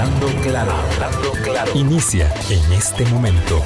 [0.00, 1.72] Hablando claro, hablando claro.
[1.74, 3.60] Inicia en este momento.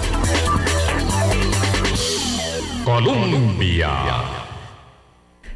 [2.84, 3.88] Colombia.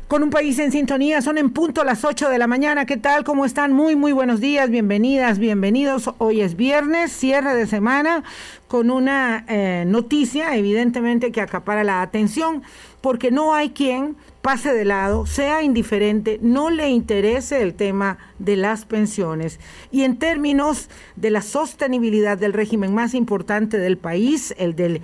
[0.07, 2.87] Con un país en sintonía, son en punto las 8 de la mañana.
[2.87, 3.25] ¿Qué tal?
[3.25, 3.73] ¿Cómo están?
[3.73, 6.13] Muy, muy buenos días, bienvenidas, bienvenidos.
[6.19, 8.23] Hoy es viernes, cierre de semana,
[8.69, 12.63] con una eh, noticia evidentemente que acapara la atención,
[13.01, 14.17] porque no hay quien
[14.49, 19.61] pase de lado, sea indiferente, no le interese el tema de las pensiones.
[19.91, 25.03] Y en términos de la sostenibilidad del régimen más importante del país, el del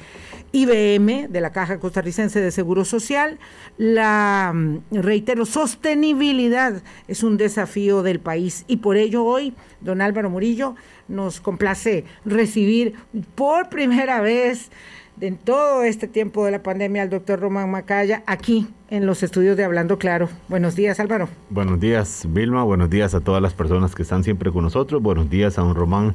[0.53, 3.39] IBM, de la Caja Costarricense de Seguro Social,
[3.77, 8.65] la, mm, reitero, sostenibilidad es un desafío del país.
[8.67, 9.53] Y por ello hoy,
[9.83, 10.75] don Álvaro Murillo,
[11.07, 12.95] nos complace recibir
[13.35, 14.71] por primera vez
[15.21, 19.57] en todo este tiempo de la pandemia al doctor Román Macaya aquí en los estudios
[19.57, 20.29] de Hablando Claro.
[20.49, 21.29] Buenos días, Álvaro.
[21.51, 22.65] Buenos días, Vilma.
[22.65, 25.03] Buenos días a todas las personas que están siempre con nosotros.
[25.03, 26.15] Buenos días a don Román,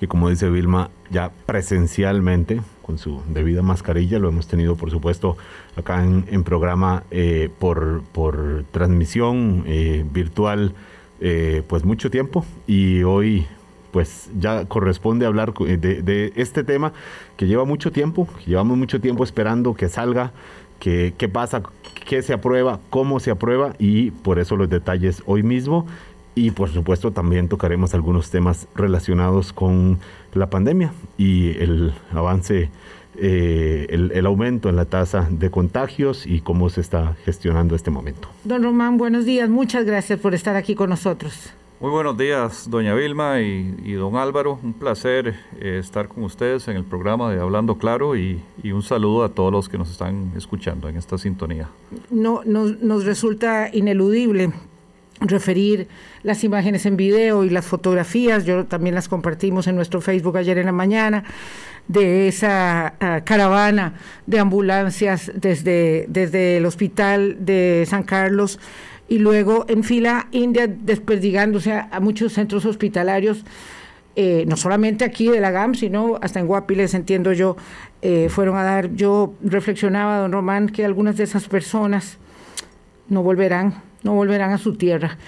[0.00, 5.36] que como dice Vilma, ya presencialmente, con su debida mascarilla, lo hemos tenido, por supuesto,
[5.76, 10.74] acá en, programa eh, por, por transmisión eh, virtual,
[11.20, 12.44] eh, pues mucho tiempo.
[12.66, 13.46] Y hoy
[13.90, 16.92] pues ya corresponde hablar de, este tema
[17.36, 20.32] que lleva mucho tiempo, llevamos mucho tiempo esperando que salga,
[20.78, 21.62] que, qué pasa,
[22.06, 25.86] qué se aprueba, cómo se aprueba y por eso los detalles hoy mismo.
[26.34, 29.98] Y por supuesto también tocaremos algunos temas relacionados con
[30.34, 32.70] la pandemia y el avance,
[33.16, 37.90] eh, el, el, aumento en la tasa de contagios y cómo se está gestionando este
[37.90, 38.28] momento.
[38.44, 39.50] Don Román, buenos días.
[39.50, 41.52] Muchas gracias por estar aquí con nosotros.
[41.80, 44.58] Muy buenos días, doña Vilma y, don Álvaro.
[44.64, 49.22] Un placer eh, estar con ustedes en el programa de Hablando Claro y, un saludo
[49.22, 51.68] a todos los que nos están escuchando en esta sintonía.
[52.10, 54.52] No, nos resulta ineludible
[55.20, 55.86] referir
[56.24, 60.58] las imágenes en video y las fotografías, yo también las compartimos en nuestro Facebook ayer
[60.58, 61.22] en la mañana,
[61.86, 63.94] de esa ah, caravana
[64.26, 68.58] de ambulancias desde, desde el hospital de San Carlos
[69.08, 73.44] y luego en fila india desperdigándose a, muchos centros hospitalarios,
[74.16, 77.56] eh, no solamente aquí de la GAM, sino hasta en Guapiles, entiendo yo,
[78.02, 82.18] eh, fueron a dar, yo reflexionaba, don Román, que algunas de esas personas
[83.08, 85.18] no volverán, no volverán a su tierra.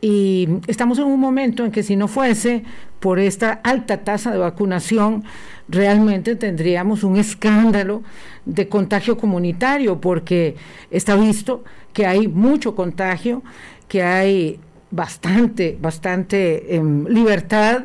[0.00, 2.62] Y estamos en un momento en que si no fuese
[3.00, 5.24] por esta alta tasa de vacunación,
[5.68, 8.02] realmente tendríamos un escándalo
[8.44, 10.56] de contagio comunitario, porque
[10.90, 13.42] está visto que hay mucho contagio,
[13.88, 14.60] que hay
[14.90, 17.84] bastante, bastante em, libertad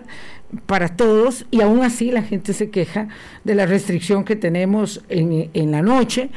[0.65, 3.07] para todos y aún así la gente se queja
[3.43, 6.29] de la restricción que tenemos en, en la noche.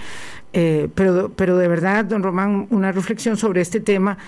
[0.55, 4.19] Eh, pero, pero de verdad, don Román, una reflexión sobre este tema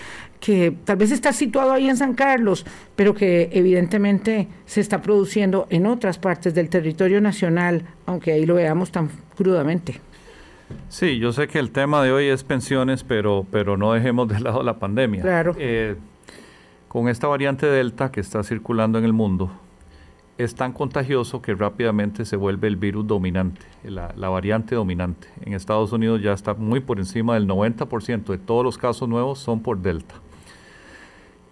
[0.45, 2.67] que tal vez está situado ahí en San Carlos,
[2.97, 8.57] pero que evidentemente se está produciendo en otras partes del territorio nacional, aunque ahí lo
[8.57, 10.03] veamos tan crudamente.
[10.91, 14.41] Sí, yo sé que el tema de hoy es pensiones, pero, pero no dejemos de
[14.41, 15.23] lado la pandemia.
[15.23, 15.57] Claro.
[15.59, 15.97] Eh,
[16.89, 19.51] con esta variante Delta que está circulando en el mundo,
[20.37, 25.27] es tan contagioso que rápidamente se vuelve el virus dominante, la, variante dominante.
[25.41, 29.39] En Estados Unidos ya está muy por encima del 90% de todos los casos nuevos
[29.39, 30.17] son por Delta.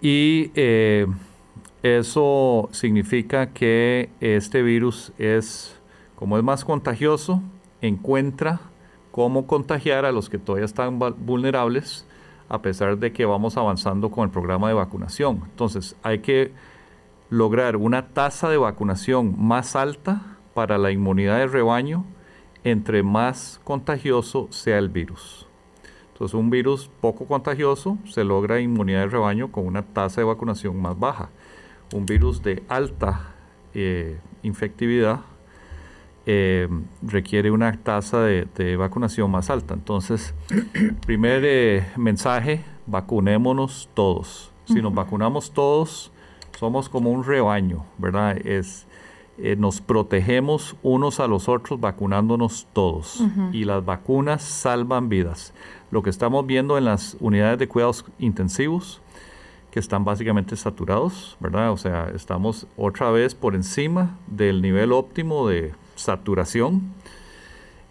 [0.03, 1.07] Y eh,
[1.85, 5.81] eso significa que este virus es,
[6.17, 7.41] como es más contagioso,
[7.81, 8.61] encuentra
[9.13, 12.05] cómo contagiar a los que todavía están vulnerables,
[12.49, 15.43] a pesar de que vamos avanzando con el programa de vacunación.
[15.49, 16.51] Entonces, hay que
[17.31, 22.05] lograr una tasa de vacunación más alta para la inmunidad de rebaño
[22.65, 25.47] entre más contagioso sea el virus.
[26.13, 30.81] Entonces, un virus poco contagioso se logra inmunidad de rebaño con una tasa de vacunación
[30.81, 31.31] más baja.
[31.95, 33.35] Un virus de alta
[33.75, 35.21] eh, infectividad
[36.25, 36.69] eh,
[37.03, 39.75] requiere una tasa de, vacunación más alta.
[39.75, 40.35] Entonces,
[41.07, 44.53] primer eh, mensaje, vacunémonos todos.
[44.67, 46.13] Si nos vacunamos todos,
[46.59, 48.37] somos como un rebaño, ¿verdad?
[48.47, 48.87] Es,
[49.39, 53.21] eh, nos protegemos unos a los otros vacunándonos todos.
[53.53, 55.53] Y las vacunas salvan vidas.
[55.93, 59.03] Lo que estamos viendo en las unidades de cuidados intensivos,
[59.71, 61.71] que están básicamente saturados, ¿verdad?
[61.71, 66.95] O sea, estamos otra vez por encima del nivel óptimo de saturación,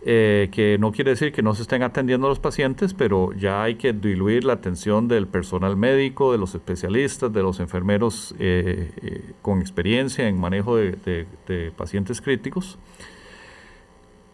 [0.04, 3.62] eh, que no quiere decir que no se estén atendiendo a los pacientes, pero ya
[3.62, 8.92] hay que diluir la atención del personal médico, de los especialistas, de los enfermeros eh,
[9.04, 12.80] eh, con experiencia en manejo de, de pacientes críticos.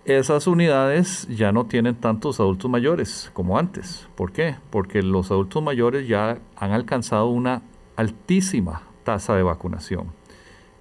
[0.08, 4.08] Esas unidades ya no tienen tantos adultos mayores como antes.
[4.16, 4.56] ¿Por qué?
[4.70, 7.62] Porque los adultos mayores ya han alcanzado una
[7.98, 10.06] altísima tasa de vacunación.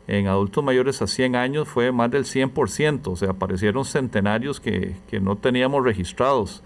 [0.07, 4.95] En adultos mayores a 100 años fue más del 100%, o sea, aparecieron centenarios que,
[5.21, 6.63] no teníamos registrados.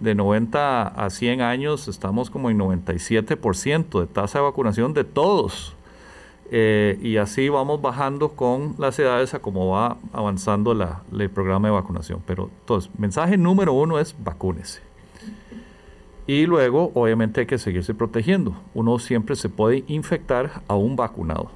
[0.00, 5.76] De 90 a 100 años estamos como en 97% de tasa de vacunación de todos.
[6.50, 11.68] Eh, y así vamos bajando con las edades a cómo va avanzando la, el programa
[11.68, 12.22] de vacunación.
[12.26, 14.80] Pero entonces, mensaje número uno es vacúnese.
[16.26, 18.54] Y luego, obviamente, hay que seguirse protegiendo.
[18.74, 21.50] Uno siempre se puede infectar a un vacunado,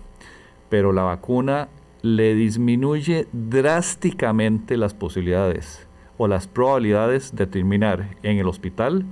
[0.70, 1.68] pero la vacuna
[2.00, 5.86] le disminuye drásticamente las posibilidades
[6.18, 9.04] o las probabilidades de terminar en el hospital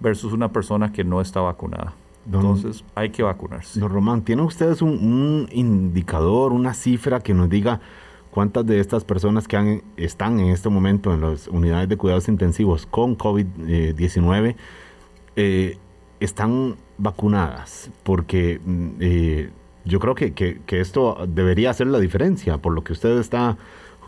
[0.00, 1.94] versus una persona que no está vacunada.
[2.32, 3.80] Entonces hay que vacunarse.
[3.80, 7.80] Don Román, ¿tienen ustedes un, indicador, una cifra que nos diga
[8.30, 12.28] cuántas de estas personas que han, están en este momento en las unidades de cuidados
[12.28, 14.56] intensivos con COVID-19
[15.36, 15.78] eh,
[16.20, 17.90] están vacunadas?
[18.02, 19.50] Porque mm, eh,
[19.84, 23.56] yo creo que, que, que, esto debería hacer la diferencia, por lo que usted está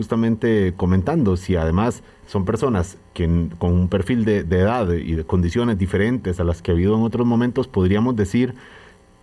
[0.00, 5.76] justamente comentando, si además son personas que con un perfil de, edad y de condiciones
[5.76, 8.54] diferentes a las que ha habido en otros momentos, podríamos decir,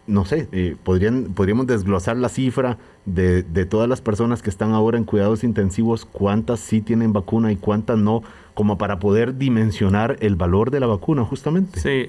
[0.06, 4.74] no sé, eh, podrían, podríamos desglosar la cifra de, de, todas las personas que están
[4.74, 8.22] ahora en cuidados intensivos, cuántas sí tienen vacuna y cuántas no,
[8.54, 11.80] como para poder dimensionar el valor de la vacuna, justamente.
[11.80, 12.08] Sí,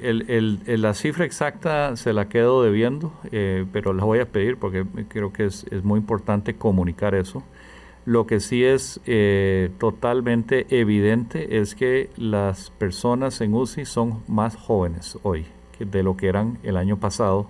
[0.76, 5.32] la cifra exacta se la quedo debiendo, eh, pero la voy a pedir porque creo
[5.32, 7.43] que es muy importante comunicar eso.
[8.08, 14.56] Lo que sí es eh, totalmente evidente es que las personas en UCI son más
[14.56, 15.44] jóvenes hoy
[15.76, 17.49] que de lo que eran el año pasado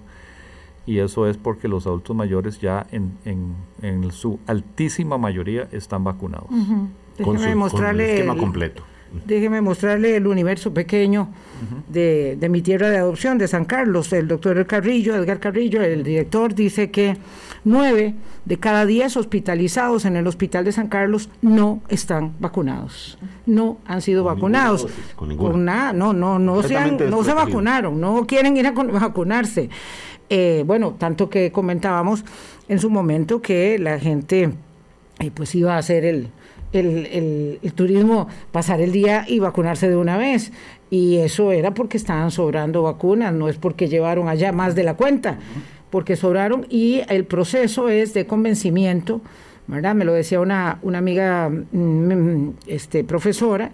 [0.85, 6.49] y eso es porque los adultos mayores ya en, en, su altísima mayoría están vacunados.
[7.17, 8.83] Déjeme mostrarle el esquema completo.
[9.27, 11.29] Déjeme mostrarle el universo pequeño
[11.87, 14.13] de, de, mi tierra de adopción, de San Carlos.
[14.13, 17.17] El doctor Carrillo, Edgar Carrillo, el director, dice que
[17.65, 18.15] nueve
[18.45, 24.03] de cada diez hospitalizados en el hospital de San Carlos no están vacunados, no han
[24.03, 24.87] sido vacunados.
[25.17, 29.71] con, nada, no, no, no, se, no se vacunaron, no quieren ir a vacunarse.
[30.31, 32.25] Eh, bueno, tanto que comentábamos
[32.69, 34.53] en su momento que la gente
[35.21, 36.29] eh, pues iba a hacer el,
[36.73, 40.53] el, el, turismo, pasar el día y vacunarse de una vez.
[40.91, 44.95] Y eso era porque estaban sobrando vacunas, no es porque llevaron allá más de la
[44.95, 45.39] cuenta
[45.91, 49.21] porque sobraron y el proceso es de convencimiento,
[49.67, 49.95] ¿verdad?
[49.95, 53.73] Me lo decía una, una amiga mm, este, profesora,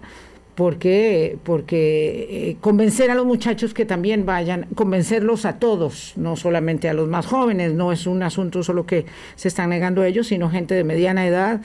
[0.55, 6.87] porque, porque eh, convencer a los muchachos que también vayan, convencerlos a todos, no solamente
[6.87, 10.49] a los más jóvenes, no es un asunto solo que se están negando ellos, sino
[10.49, 11.61] gente de mediana edad.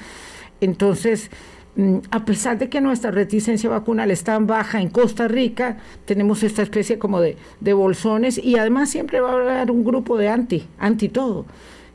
[0.61, 1.60] Entonces, Mm,
[2.11, 6.63] a pesar de que nuestra reticencia vacunal es tan baja en Costa Rica, tenemos esta
[6.63, 7.37] especie como de,
[7.73, 11.47] bolsones y además siempre va a haber un grupo de anti, anti todo.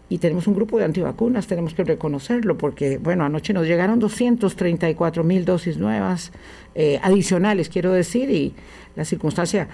[0.07, 5.23] Y tenemos un grupo de antivacunas, tenemos que reconocerlo, porque, bueno, anoche nos llegaron 234
[5.23, 6.31] mil dosis nuevas,
[6.75, 8.53] eh, adicionales, quiero decir, y
[8.95, 9.67] la circunstancia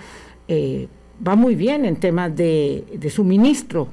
[0.47, 0.87] eh,
[1.25, 3.89] va muy bien en temas de, de suministro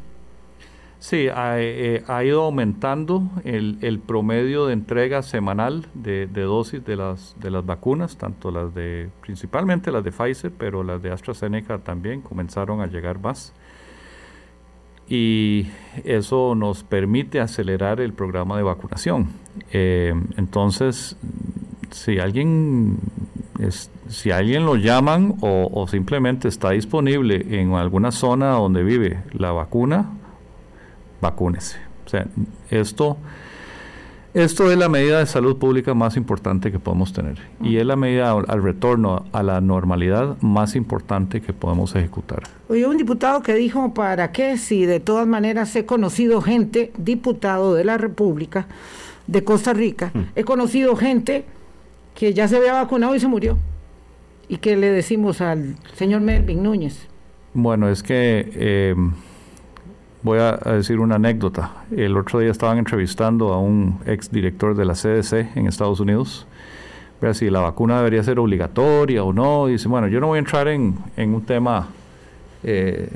[1.00, 7.50] Sí, ha, eh, ido aumentando el, promedio de entrega semanal de, dosis de las, de
[7.50, 12.81] las vacunas, tanto las de, principalmente las de Pfizer, pero las de AstraZeneca también comenzaron
[12.81, 13.55] a llegar más.
[15.09, 15.69] Y
[16.05, 19.29] eso nos permite acelerar el programa de vacunación.
[19.72, 21.17] Eh, entonces,
[21.93, 22.99] si alguien,
[24.08, 30.11] si alguien lo llaman o simplemente está disponible en alguna zona donde vive la vacuna,
[31.20, 31.79] vacúnese.
[32.06, 32.27] O sea,
[32.70, 33.19] esto,
[34.32, 37.96] esto es la medida de salud pública más importante que podemos tener y es la
[37.96, 42.44] medida al retorno a la normalidad más importante que podemos ejecutar.
[42.69, 47.75] Oye, un diputado que dijo, ¿para qué si de todas maneras he conocido gente, diputado
[47.75, 48.67] de la República
[49.27, 50.20] de Costa Rica, mm.
[50.34, 51.44] he conocido gente
[52.15, 53.58] que ya se había vacunado y se murió?
[54.48, 57.06] ¿Y qué le decimos al señor Melvin Núñez?
[57.53, 58.51] Bueno, es que...
[58.55, 58.94] Eh,
[60.22, 61.84] Voy a, decir una anécdota.
[61.96, 66.46] El otro día estaban entrevistando a un ex director de la CDC en Estados Unidos.
[67.20, 69.69] Ver si la vacuna debería ser obligatoria o no.
[69.69, 71.89] Y dice, bueno, yo no voy a entrar en, un tema
[72.65, 73.08] eh,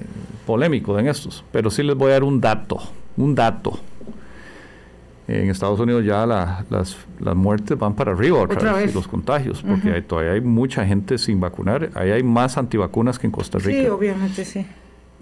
[0.47, 2.78] polémico en estos, pero sí les voy a dar un dato.
[3.16, 3.78] Un dato.
[5.26, 6.97] En Estados Unidos ya las, las,
[7.37, 11.90] muertes van para arriba otra, vez, los contagios, porque todavía hay mucha gente sin vacunar.
[11.94, 13.82] Ahí hay más antivacunas que en Costa Rica.
[13.82, 14.66] Sí, obviamente, sí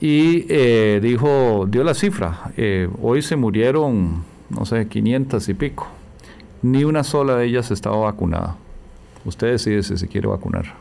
[0.00, 5.86] y eh, dijo, dio la cifra, eh, hoy se murieron, no sé, 500 y pico,
[6.62, 8.56] ni una sola de ellas estaba vacunada.
[9.26, 10.74] Usted decide si se quiere vacunar.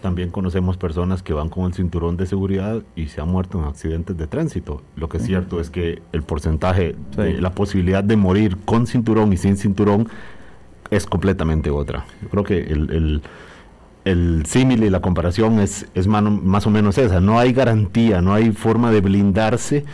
[0.00, 3.64] también conocemos personas que van con el cinturón de seguridad y se han muerto en
[3.64, 4.82] accidentes de tránsito.
[4.96, 9.32] Lo que es cierto es que el porcentaje, de la posibilidad de morir con cinturón
[9.32, 10.08] y sin cinturón
[10.90, 12.06] es completamente otra.
[12.22, 13.22] Yo creo que el, el,
[14.46, 17.20] símil y la comparación es, es más o menos esa.
[17.20, 19.84] No hay garantía, no hay forma de blindarse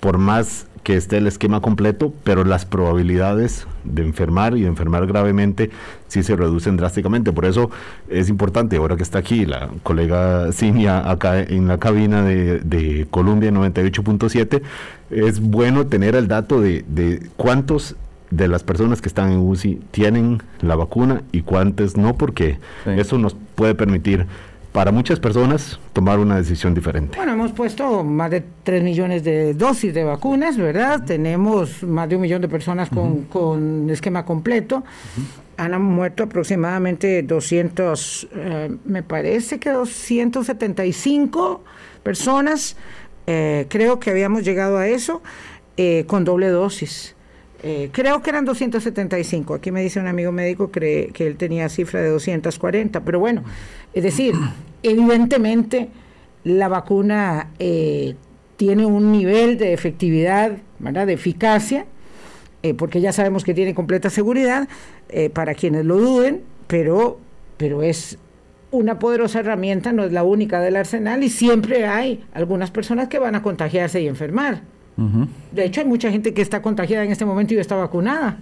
[0.00, 5.04] por más que esté el esquema completo, pero las probabilidades de enfermar y de enfermar
[5.08, 5.70] gravemente
[6.06, 7.32] sí se reducen drásticamente.
[7.32, 7.72] Por eso
[8.08, 13.08] es importante, ahora que está aquí la colega Cinia acá en la cabina de, de
[13.10, 14.62] Columbia 98.7,
[15.10, 17.96] es bueno tener el dato de, de cuántos
[18.30, 23.18] de las personas que están en UCI tienen la vacuna y cuántas no, porque eso
[23.18, 24.26] nos puede permitir
[24.76, 27.16] para muchas personas tomar una decisión diferente.
[27.16, 31.02] Bueno, hemos puesto más de 3 millones de dosis de vacunas, ¿verdad?
[31.02, 34.84] Tenemos más de un millón de personas con, esquema completo.
[35.56, 41.64] Han muerto aproximadamente 200, eh, me parece que 275
[42.02, 42.76] personas.
[43.26, 45.22] Eh, creo que habíamos llegado a eso
[45.78, 47.15] eh, con doble dosis.
[47.92, 49.54] Creo que eran 275.
[49.54, 53.00] Aquí me dice un amigo médico que, que él tenía cifra de 240.
[53.00, 53.42] Pero bueno,
[53.92, 54.34] es decir,
[54.82, 55.88] evidentemente
[56.46, 58.14] la vacuna eh,
[58.56, 61.08] tiene un nivel de efectividad, ¿verdad?
[61.08, 61.86] de eficacia,
[62.62, 64.68] eh, porque ya sabemos que tiene completa seguridad,
[65.08, 67.18] eh, para quienes lo duden, pero,
[67.56, 68.18] pero es
[68.70, 73.18] una poderosa herramienta, no es la única del arsenal y siempre hay algunas personas que
[73.18, 74.62] van a contagiarse y enfermar.
[75.52, 78.38] De hecho, hay mucha gente que está contagiada en este momento y está vacunada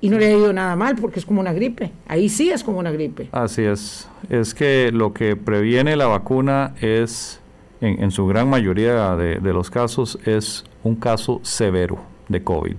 [0.00, 1.92] y no le ha ido nada mal porque es como una gripe.
[2.06, 3.28] Ahí sí es como una gripe.
[3.32, 4.08] Así es.
[4.28, 7.40] Es que lo que previene la vacuna es,
[7.80, 12.76] en, su gran mayoría de, los casos, es un caso severo de COVID.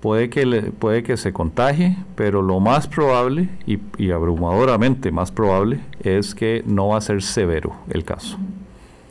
[0.00, 5.80] Puede que, le, puede que se contagie, pero lo más probable, y, abrumadoramente más probable,
[6.00, 8.38] es que no va a ser severo el caso.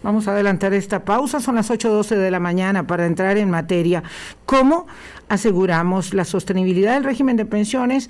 [0.03, 4.03] Vamos a adelantar esta pausa, son las 8.12 de la mañana para entrar en materia.
[4.45, 4.85] ¿Cómo
[5.29, 8.09] aseguramos la sostenibilidad del régimen de pensiones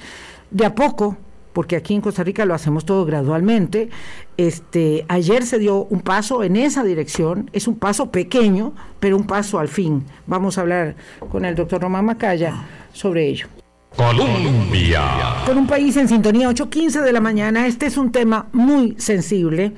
[0.51, 1.17] de a poco?
[1.53, 3.89] porque aquí en Costa Rica lo hacemos todo gradualmente.
[4.37, 9.27] Este, ayer se dio un paso en esa dirección, es un paso pequeño, pero un
[9.27, 10.03] paso al fin.
[10.25, 10.95] Vamos a hablar
[11.29, 12.55] con el doctor Román Macaya
[12.91, 13.47] sobre ello.
[13.95, 15.03] Colombia.
[15.45, 19.73] Con un país en sintonía, 8.15 de la mañana, este es un tema muy sensible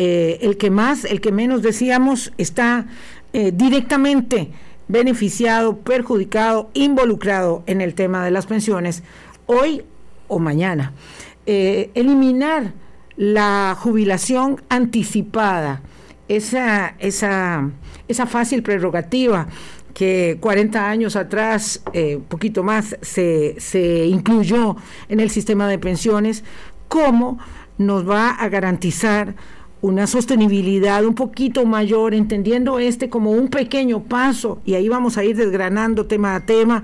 [0.00, 2.86] eh, el que más, el que menos decíamos, está
[3.32, 4.52] eh, directamente
[4.86, 9.02] beneficiado, perjudicado, involucrado en el tema de las pensiones,
[9.46, 9.82] hoy
[10.28, 10.92] o mañana.
[11.46, 12.74] Eh, eliminar
[13.16, 15.82] la jubilación anticipada,
[16.28, 17.68] esa, esa,
[18.06, 19.48] esa fácil prerrogativa
[19.94, 24.76] que 40 años atrás, un poquito más, se, se incluyó
[25.08, 26.44] en el sistema de pensiones,
[26.86, 27.40] ¿cómo
[27.78, 29.34] nos va a garantizar
[29.80, 35.24] una sostenibilidad un poquito mayor, entendiendo este como un pequeño paso, y ahí vamos a
[35.24, 36.82] ir desgranando tema a tema,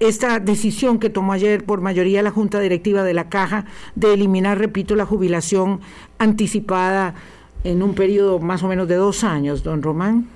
[0.00, 4.58] esta decisión que tomó ayer por mayoría la Junta Directiva de la Caja de eliminar,
[4.58, 5.80] repito, la jubilación
[6.18, 7.14] anticipada
[7.62, 10.26] en un periodo más o menos de dos años, don Román.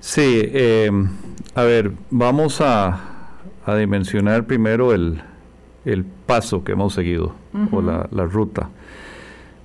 [0.00, 0.90] Sí, eh,
[1.54, 3.10] a ver, vamos a,
[3.78, 5.22] dimensionar primero el,
[6.26, 7.34] paso que hemos seguido
[7.72, 8.68] o la, la ruta.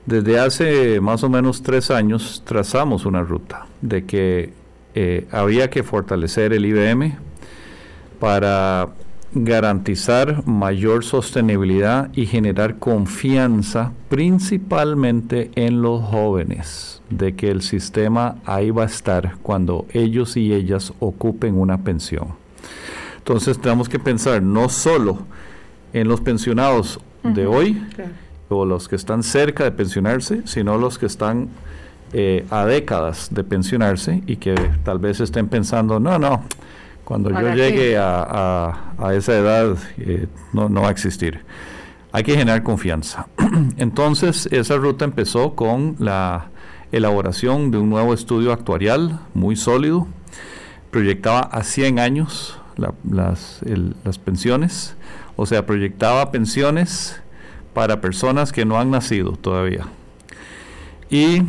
[0.09, 4.53] Desde hace más o menos tres años trazamos una ruta de que
[4.95, 7.15] eh, había que fortalecer el IBM
[8.19, 8.89] para
[9.35, 18.71] garantizar mayor sostenibilidad y generar confianza principalmente en los jóvenes de que el sistema ahí
[18.71, 22.29] va a estar cuando ellos y ellas ocupen una pensión.
[23.19, 25.19] Entonces tenemos que pensar no solo
[25.93, 27.79] en los pensionados de hoy,
[28.49, 31.49] o los que están cerca de pensionarse, sino los que están
[32.11, 36.43] eh, a décadas de pensionarse y que tal vez estén pensando, no, no,
[37.03, 38.73] cuando yo llegue a,
[39.13, 41.41] esa edad eh, no, no va a existir.
[42.11, 43.27] Hay que generar confianza.
[43.77, 46.49] Entonces, esa ruta empezó con la
[46.91, 50.07] elaboración de un nuevo estudio actuarial muy sólido,
[50.89, 53.61] proyectaba a 100 años las,
[54.03, 54.95] las pensiones,
[55.35, 57.21] o sea, proyectaba pensiones
[57.79, 59.87] para personas que no han nacido todavía.
[61.09, 61.43] Y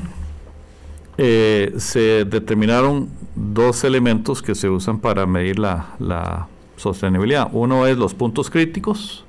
[1.19, 6.47] eh, se determinaron dos elementos que se usan para medir la,
[6.77, 7.49] sostenibilidad.
[7.51, 9.25] Uno es los puntos críticos,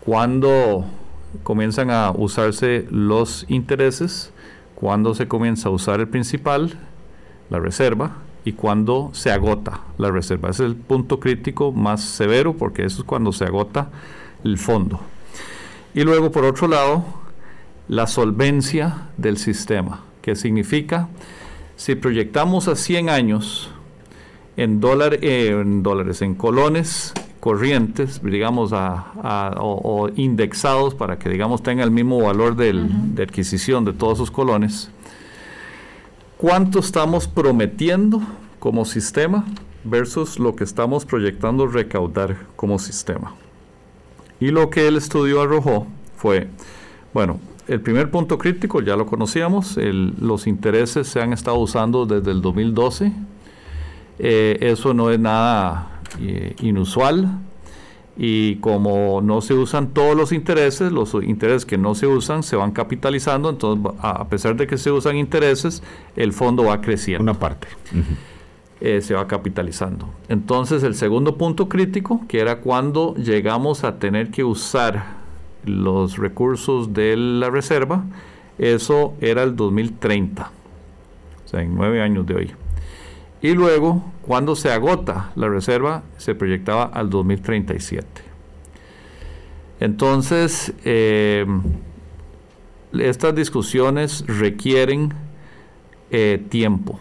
[0.00, 0.84] cuando
[1.44, 4.32] comienzan a usarse los intereses,
[4.74, 6.76] cuando se comienza a usar el principal,
[7.50, 10.50] la reserva, y cuando se agota la reserva.
[10.50, 13.90] Ese es el punto crítico más severo porque eso es cuando se agota
[14.42, 14.98] el fondo.
[15.96, 17.06] Y luego, por otro lado,
[17.88, 21.08] la solvencia del sistema, que significa,
[21.76, 23.70] si proyectamos a 100 años
[24.58, 32.20] en, en dólares, en colones corrientes, digamos, o, indexados para que, digamos, tenga el mismo
[32.20, 34.90] valor de adquisición de todos esos colones,
[36.36, 38.20] ¿cuánto estamos prometiendo
[38.58, 39.46] como sistema
[39.82, 43.32] versus lo que estamos proyectando recaudar como sistema?
[44.40, 46.48] Y lo que el estudio arrojó fue,
[47.14, 52.30] bueno, el primer punto crítico ya lo conocíamos, los intereses se han estado usando desde
[52.30, 53.12] el 2012,
[54.18, 57.40] eh, eso no es nada eh, inusual
[58.16, 62.56] y como no se usan todos los intereses, los intereses que no se usan se
[62.56, 65.82] van capitalizando, entonces a pesar de que se usan intereses,
[66.14, 67.22] el fondo va creciendo.
[67.22, 67.68] Una parte.
[68.78, 70.10] Eh, se va capitalizando.
[70.28, 75.16] Entonces el segundo punto crítico, que era cuando llegamos a tener que usar
[75.64, 78.04] los recursos de la reserva,
[78.58, 80.50] eso era el 2030,
[81.44, 82.50] o sea, en nueve años de hoy.
[83.40, 88.06] Y luego, cuando se agota la reserva, se proyectaba al 2037.
[89.80, 91.46] Entonces, eh,
[92.92, 95.14] estas discusiones requieren
[96.10, 97.00] eh, tiempo.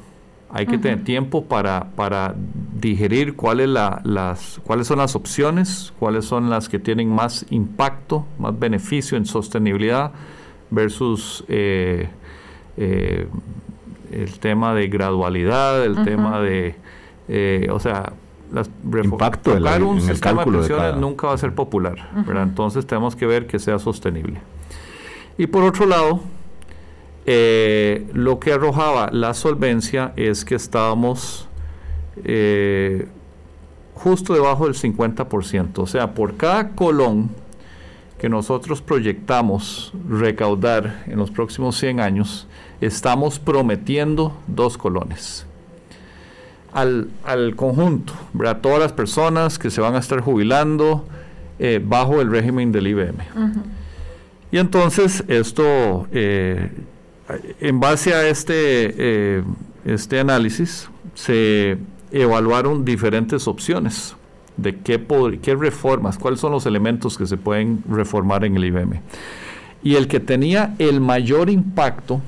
[0.55, 2.33] Hay que tener tiempo para, para
[2.79, 8.57] digerir cuáles, las, cuáles son las opciones, cuáles son las que tienen más impacto, más
[8.57, 10.13] beneficio en sostenibilidad
[10.71, 12.07] versus eh,
[12.77, 16.75] el tema de gradualidad, el tema de,
[17.27, 18.13] eh, o sea,
[18.53, 18.69] las
[19.03, 23.45] impacto de un sistema de pensiones nunca va a ser popular, Entonces tenemos que ver
[23.45, 24.39] que sea sostenible.
[25.37, 26.21] Y por otro lado,
[27.25, 31.47] eh, lo que arrojaba la solvencia es que estábamos
[32.23, 33.07] eh,
[33.95, 37.29] justo debajo del 50%, o sea, por cada colón
[38.19, 42.47] que nosotros proyectamos recaudar en los próximos 100 años,
[42.81, 45.45] estamos prometiendo dos colones.
[46.73, 47.09] Al,
[47.55, 48.11] conjunto,
[48.45, 51.05] a todas las personas que se van a estar jubilando
[51.57, 53.15] eh, bajo el régimen del IBM.
[54.51, 56.69] Y entonces esto, eh,
[57.59, 58.53] en base a este,
[58.97, 59.43] eh,
[59.85, 61.77] este análisis, se
[62.11, 64.15] evaluaron diferentes opciones
[64.57, 65.03] de qué,
[65.41, 69.01] qué reformas, cuáles son los elementos que se pueden reformar en el IBM.
[69.83, 72.21] Y el que tenía el mayor impacto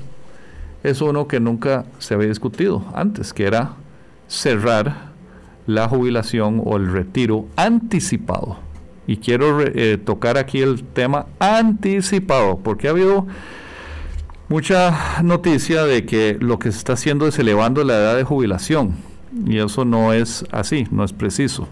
[0.82, 3.72] es uno que nunca se había discutido antes, que era
[4.28, 5.08] cerrar
[5.66, 8.58] la jubilación o el retiro anticipado.
[9.06, 13.26] Y quiero eh, tocar aquí el tema anticipado, porque ha habido
[14.48, 18.94] mucha noticia de que lo que se está haciendo es elevando la edad de jubilación,
[19.46, 21.68] y eso no es así, no es preciso.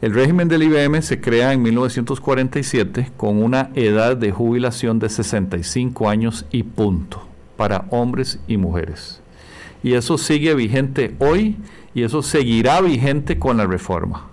[0.00, 6.08] El régimen del IBM se crea en 1947 con una edad de jubilación de 65
[6.08, 9.20] años y punto para hombres y mujeres.
[9.82, 11.56] Y eso sigue vigente hoy
[11.94, 14.28] y eso seguirá vigente con la reforma.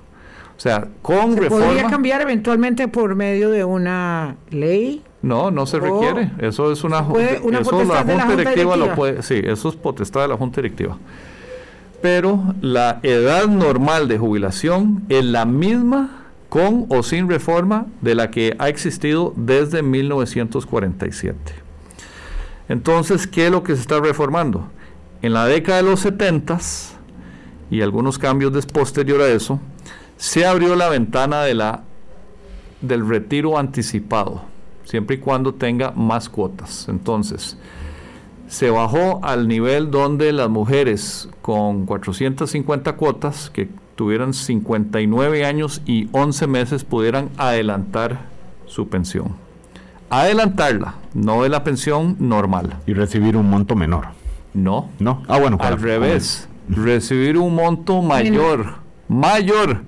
[0.55, 1.65] O sea, con reforma...
[1.65, 5.01] ¿Podría cambiar eventualmente por medio de una ley?
[5.25, 6.31] No, no se requiere.
[6.37, 10.27] Eso es una, una eso la junta, directiva, lo puede, sí, eso es potestad de
[10.27, 10.99] la junta directiva.
[11.99, 18.29] Pero la edad normal de jubilación es la misma con o sin reforma de la
[18.29, 21.35] que ha existido desde 1947.
[22.69, 24.67] Entonces, ¿qué es lo que se está reformando?
[25.23, 26.59] En la década de los 70
[27.71, 29.59] y algunos cambios después posterior a eso,
[30.17, 31.81] se abrió la ventana de la,
[32.81, 34.43] del retiro anticipado,
[34.85, 36.87] siempre y cuando tenga más cuotas.
[36.87, 37.57] Entonces,
[38.47, 46.07] se bajó al nivel donde las mujeres con 450 cuotas, que tuvieran 59 años y
[46.13, 48.29] 11 meses, pudieran adelantar
[48.65, 49.45] su pensión
[50.09, 52.77] adelantarla, no de la pensión normal.
[52.85, 54.07] Y recibir un monto menor.
[54.53, 54.89] No.
[54.99, 55.23] No.
[55.27, 56.47] Ah, bueno, al revés.
[56.69, 58.75] Recibir un monto mayor.
[59.07, 59.81] Mayor.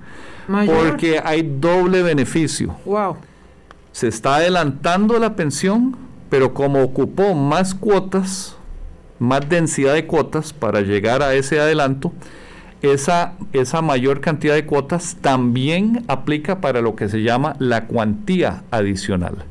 [0.46, 2.74] Porque hay doble beneficio.
[2.84, 3.16] Wow.
[3.98, 5.96] Se está adelantando la pensión,
[6.30, 8.54] pero como ocupó más cuotas,
[9.18, 12.12] más densidad de cuotas para llegar a ese adelanto,
[12.80, 18.62] esa, esa mayor cantidad de cuotas también aplica para lo que se llama la cuantía
[18.70, 19.46] adicional,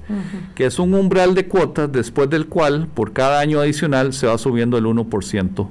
[0.56, 4.38] que es un umbral de cuotas después del cual por cada año adicional se va
[4.38, 5.68] subiendo el 1%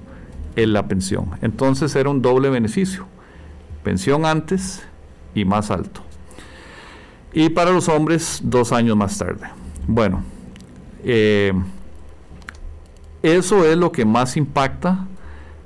[0.57, 1.31] en la pensión.
[1.41, 3.07] Entonces era un doble beneficio,
[3.83, 4.83] pensión antes
[5.35, 6.06] y más alto.
[7.37, 9.47] Y para los hombres dos años más tarde.
[9.87, 10.23] Bueno,
[11.05, 11.53] eh,
[13.23, 15.07] eso es lo que más impacta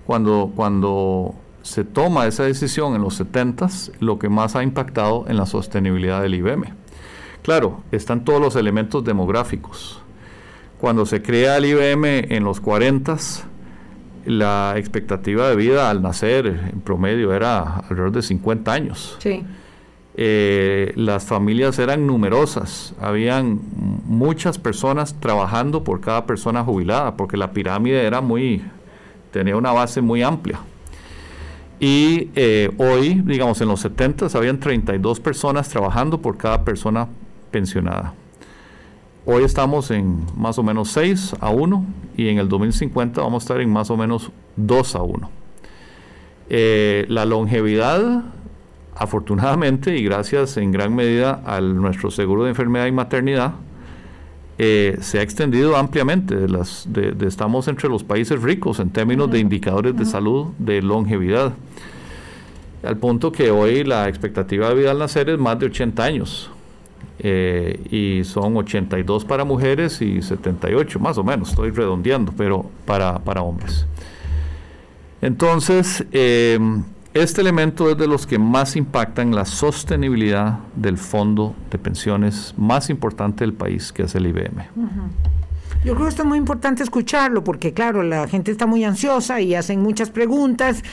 [0.04, 3.68] cuando, cuando se toma esa decisión en los 70
[4.00, 6.74] lo que más ha impactado en la sostenibilidad del IBM.
[7.42, 10.02] Claro, están todos los elementos demográficos.
[10.80, 13.16] Cuando se crea el IBM en los 40,
[14.24, 19.16] la expectativa de vida al nacer en promedio era alrededor de 50 años.
[19.20, 19.44] Sí.
[20.16, 23.60] Eh, las familias eran numerosas, habían
[24.06, 28.62] muchas personas trabajando por cada persona jubilada, porque la pirámide era muy,
[29.30, 30.58] tenía una base muy amplia.
[31.78, 37.08] Y eh, hoy, digamos, en los 70 habían 32 personas trabajando por cada persona
[37.50, 38.12] pensionada.
[39.24, 43.44] Hoy estamos en más o menos 6 a 1 y en el 2050 vamos a
[43.44, 45.30] estar en más o menos 2 a 1.
[46.50, 48.24] Eh, la longevidad
[48.94, 53.54] afortunadamente y gracias en gran medida a nuestro seguro de enfermedad y maternidad,
[54.58, 56.36] eh, se ha extendido ampliamente.
[56.36, 60.82] De las, de, estamos entre los países ricos en términos de indicadores de salud, de
[60.82, 61.54] longevidad.
[62.82, 66.50] Al punto que hoy la expectativa de vida al nacer es más de 80 años.
[67.22, 73.18] Eh, y son 82 para mujeres y 78, más o menos, estoy redondeando, pero para,
[73.18, 73.86] para hombres.
[75.20, 76.58] Entonces, eh,
[77.14, 82.88] este elemento es de los que más impactan la sostenibilidad del fondo de pensiones más
[82.88, 84.64] importante del país, que es el IBM.
[85.84, 89.40] Yo creo que esto es muy importante escucharlo, porque claro, la gente está muy ansiosa
[89.40, 90.84] y hacen muchas preguntas.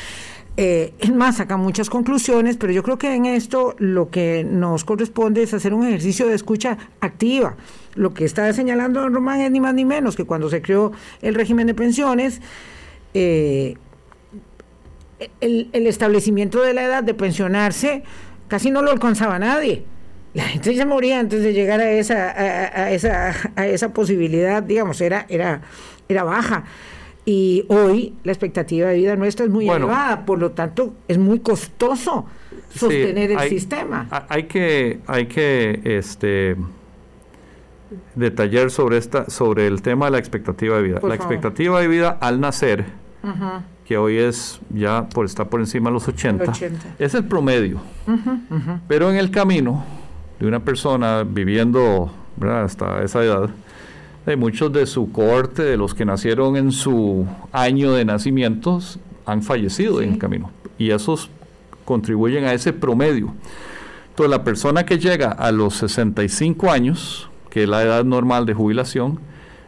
[0.59, 4.85] Eh, es más, sacan muchas conclusiones, pero yo creo que en esto lo que nos
[4.85, 7.55] corresponde es hacer un ejercicio de escucha activa.
[7.93, 11.35] Lo que está señalando Román es ni más ni menos que cuando se creó el
[11.35, 12.41] régimen de pensiones,
[13.13, 13.75] eh,
[15.41, 18.03] el, establecimiento de la edad de pensionarse
[18.47, 19.83] casi no lo alcanzaba nadie.
[20.33, 25.01] La gente se moría antes de llegar a esa, a, esa, a esa posibilidad, digamos,
[25.01, 25.61] era, era,
[26.07, 26.65] era baja.
[27.25, 31.39] Y hoy la expectativa de vida nuestra es muy elevada, por lo tanto es muy
[31.39, 32.25] costoso
[32.73, 34.07] sostener el sistema.
[34.29, 36.55] Hay que, hay que este,
[38.15, 40.99] detallar sobre, esta, sobre el tema de la expectativa de vida.
[41.03, 42.85] la expectativa de vida al nacer
[43.87, 46.51] que hoy es ya por estar por encima de los 80,
[46.99, 47.79] es el promedio.
[48.87, 49.85] Pero en el camino
[50.39, 53.49] de una persona viviendo hasta esa edad,
[54.25, 59.41] hay muchos de su corte, de los que nacieron en su año de nacimientos, han
[59.41, 60.51] fallecido en el camino.
[60.77, 61.29] Y esos
[61.85, 63.33] contribuyen a ese promedio.
[64.09, 68.53] Entonces, la persona que llega a los 65 años, que es la edad normal de
[68.53, 69.19] jubilación,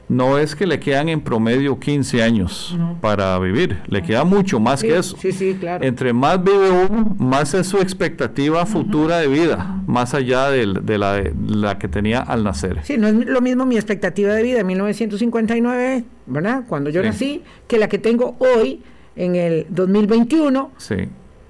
[0.10, 4.82] no es que le quedan en promedio 15 años para vivir, le queda mucho más
[4.82, 5.15] que eso.
[5.22, 5.86] Sí, sí, claro.
[5.86, 11.78] Entre más vive uno, más es su expectativa futura de vida, más allá de, la,
[11.78, 12.80] que tenía al nacer.
[12.84, 16.63] Sí, no es lo mismo mi expectativa de vida en 1959, ¿verdad?
[16.67, 18.82] Cuando yo nací, que la que tengo hoy
[19.15, 20.95] en el 2021, sí.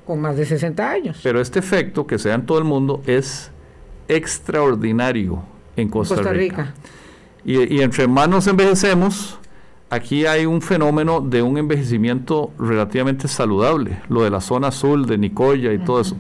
[0.06, 1.20] con más de 60 años.
[1.24, 3.52] Pero este efecto que se da en todo el mundo es
[4.10, 5.44] extraordinario
[5.78, 6.74] en Costa, Rica.
[7.46, 9.40] Y, entre más nos envejecemos,
[9.90, 15.18] aquí hay un fenómeno de un envejecimiento relativamente saludable, lo de la zona azul de
[15.18, 16.18] Nicoya y todo eso.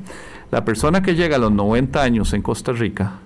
[0.51, 3.19] La persona que llega a los 90 años en Costa Rica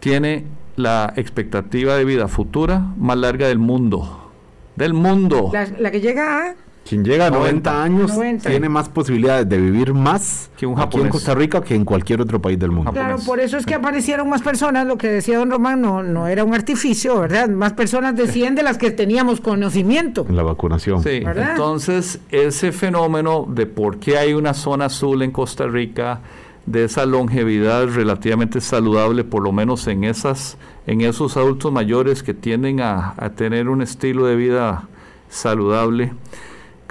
[0.00, 4.30] tiene la expectativa de vida futura más larga del mundo.
[4.74, 5.50] Del mundo.
[5.52, 6.54] La, la que llega a
[6.88, 11.08] quien llega a 90, años tiene más posibilidades de vivir más que un aquí en
[11.08, 12.92] Costa Rica que en cualquier otro país del mundo.
[12.92, 16.26] Claro, por eso es que aparecieron más personas, lo que decía don Román no, no
[16.26, 17.48] era un artificio, ¿verdad?
[17.48, 20.26] Más personas decían de las que teníamos conocimiento.
[20.28, 21.02] En la vacunación.
[21.02, 26.20] Sí, entonces ese fenómeno de por qué hay una zona azul en Costa Rica,
[26.66, 32.34] de esa longevidad relativamente saludable, por lo menos en, esas, en esos adultos mayores que
[32.34, 34.88] tienden a, a tener un estilo de vida
[35.28, 36.12] saludable,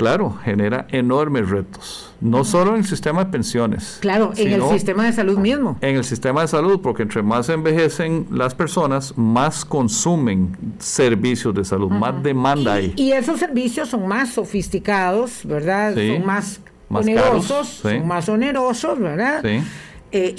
[0.01, 2.11] claro, genera enormes retos.
[2.21, 3.99] No solo en el sistema de pensiones.
[4.01, 5.77] Claro, en el sistema de salud mismo.
[5.81, 11.63] En el sistema de salud, porque entre más envejecen las personas, más consumen servicios de
[11.63, 12.93] salud, más demanda hay.
[12.95, 15.93] Y esos servicios son más sofisticados, ¿verdad?
[15.93, 19.43] son más, onerosos, son más onerosos, ¿verdad?
[19.43, 19.61] Sí.
[20.13, 20.35] Eh,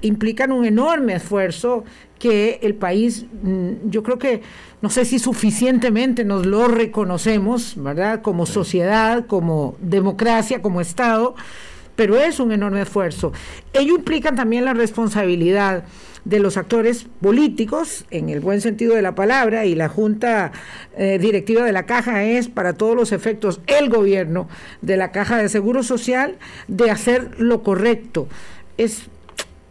[0.00, 1.84] implican un enorme esfuerzo
[2.18, 4.42] que el país, mm, yo creo que
[4.80, 8.22] no sé si suficientemente nos lo reconocemos, ¿verdad?
[8.22, 11.36] Como sociedad, como democracia, como Estado,
[11.94, 13.32] pero es un enorme esfuerzo.
[13.72, 15.84] Ello implica también la responsabilidad
[16.24, 20.52] de los actores políticos, en el buen sentido de la palabra, y la Junta
[20.96, 24.48] eh, Directiva de la Caja es, para todos los efectos, el gobierno
[24.80, 26.36] de la Caja de Seguro Social,
[26.68, 28.28] de hacer lo correcto.
[28.78, 29.08] Es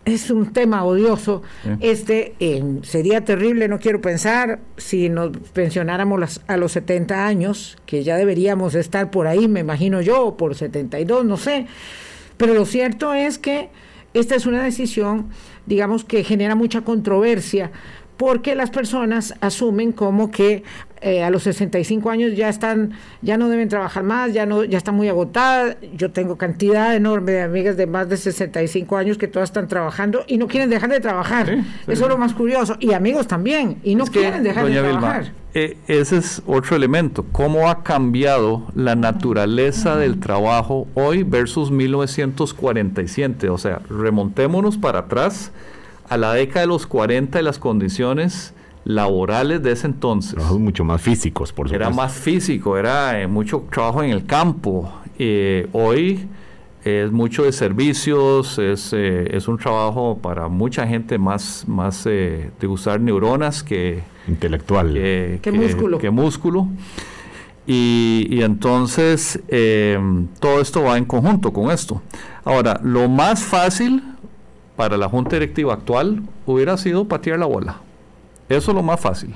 [0.06, 1.44] es un tema odioso.
[1.80, 2.36] Este
[2.84, 8.76] sería terrible, no quiero pensar, si nos pensionáramos a los 70 años, que ya deberíamos
[8.76, 11.68] estar por ahí, me imagino yo, por 72, no sé.
[12.38, 13.70] Pero lo cierto es que
[14.14, 15.30] esta es una decisión,
[15.66, 17.72] digamos, que genera mucha controversia
[18.21, 20.63] porque las personas asumen como que
[21.01, 22.91] eh, a los 65 años ya están,
[23.23, 25.77] ya no deben trabajar más, ya no, ya están muy agotadas.
[25.95, 30.23] Yo tengo cantidad enorme de amigas de más de 65 años que todas están trabajando
[30.27, 31.51] y no quieren dejar de trabajar.
[31.88, 32.77] Eso es lo más curioso.
[32.79, 35.31] Y amigos también, y no quieren dejar de trabajar.
[35.55, 37.25] Eh, ese es otro elemento.
[37.31, 43.49] ¿Cómo ha cambiado la naturaleza del trabajo hoy versus 1947?
[43.49, 45.51] O sea, remontémonos para atrás
[46.12, 50.34] a la década de los 40 y las condiciones laborales de ese entonces.
[50.34, 51.86] Trabajos mucho más físicos, por supuesto.
[51.86, 54.91] Era más físico, era eh, mucho trabajo en el campo.
[55.17, 56.28] Eh, hoy
[56.84, 62.52] es mucho de servicios, es, eh, es, un trabajo para mucha gente más, más de
[62.67, 64.04] usar neuronas que...
[64.28, 64.93] Intelectual.
[64.93, 65.97] Que, músculo.
[65.97, 66.67] Que músculo.
[67.65, 69.41] Y, y entonces
[70.41, 72.02] todo esto va en conjunto con esto.
[72.43, 74.04] Ahora, lo más fácil
[74.82, 77.76] para la Junta Directiva actual hubiera sido patear la bola.
[78.50, 79.36] Eso es lo más fácil.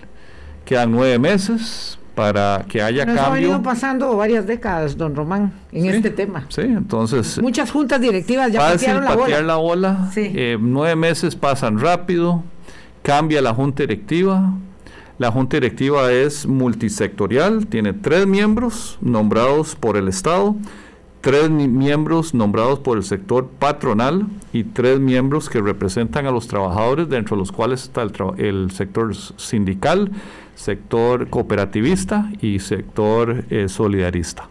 [0.66, 3.24] Quedan nueve meses para que haya cambio.
[3.24, 6.48] Ha venido pasando varias décadas, don Román, en este tema.
[6.50, 7.40] Sí, entonces.
[7.40, 9.44] Muchas juntas directivas ya patearon la patear bola.
[9.44, 10.12] la bola.
[10.16, 12.44] Eh, nueve meses pasan rápido.
[13.04, 14.52] Cambia la junta directiva.
[15.20, 20.56] La junta directiva es multisectorial, tiene tres miembros nombrados por el Estado
[21.26, 27.10] tres miembros nombrados por el sector patronal y tres miembros que representan a los trabajadores,
[27.10, 28.04] dentro de los cuales está
[28.38, 30.12] el, sector sindical,
[30.54, 34.50] sector cooperativista y sector eh, solidarista.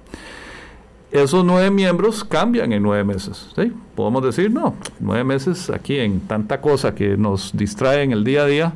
[1.13, 3.53] Esos nueve miembros cambian en nueve meses.
[3.55, 3.73] ¿sí?
[3.95, 8.43] Podemos decir, no, nueve meses aquí en tanta cosa que nos distrae en el día
[8.43, 8.73] a día,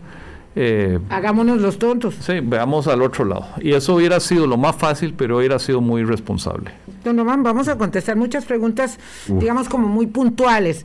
[0.56, 2.16] eh, Hagámonos los tontos.
[2.20, 3.46] Sí, veamos al otro lado.
[3.60, 6.72] Y eso hubiera sido lo más fácil, pero hubiera sido muy irresponsable.
[7.04, 10.84] Don Román, vamos a contestar muchas preguntas, digamos, como muy puntuales.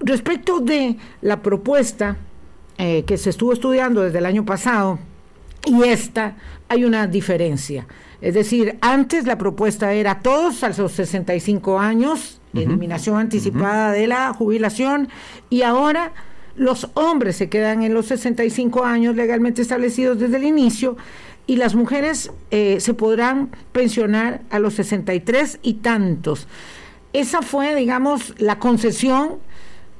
[0.00, 2.16] respecto de la propuesta
[2.78, 4.98] eh, que se estuvo estudiando desde el año pasado
[5.64, 6.36] y esta,
[6.68, 7.86] hay una diferencia.
[8.20, 14.32] Es decir, antes la propuesta era todos a los 65 años, eliminación anticipada de la
[14.32, 15.08] jubilación,
[15.50, 16.12] y ahora
[16.56, 20.96] los hombres se quedan en los 65 años legalmente establecidos desde el inicio
[21.46, 26.46] y las mujeres eh, se podrán pensionar a los 63 y tantos.
[27.12, 29.38] Esa fue, digamos, la concesión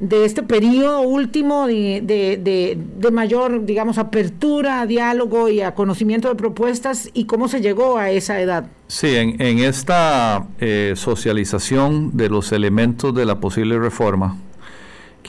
[0.03, 2.77] de este periodo último de,
[3.13, 8.11] mayor, digamos, apertura a diálogo y a conocimiento de propuestas y cómo se llegó a
[8.11, 8.67] esa edad.
[8.89, 14.37] Sí, en, esta eh, socialización de los elementos de la posible reforma,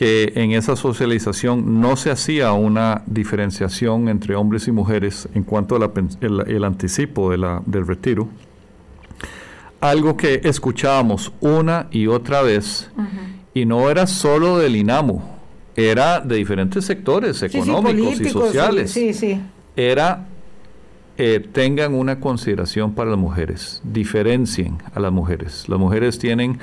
[0.04, 5.78] que en esa socialización no se hacía una diferenciación entre hombres y mujeres en cuanto
[5.78, 8.28] al anticipo de la, del retiro.
[9.80, 12.92] Algo que escuchábamos una y otra vez,
[13.54, 15.22] y no era solo del INAMU,
[15.74, 19.00] era de diferentes sectores económicos y sociales.
[19.78, 20.28] Era
[21.18, 25.70] eh, tengan una consideración para las mujeres, diferencien a las mujeres.
[25.70, 26.60] Las mujeres tienen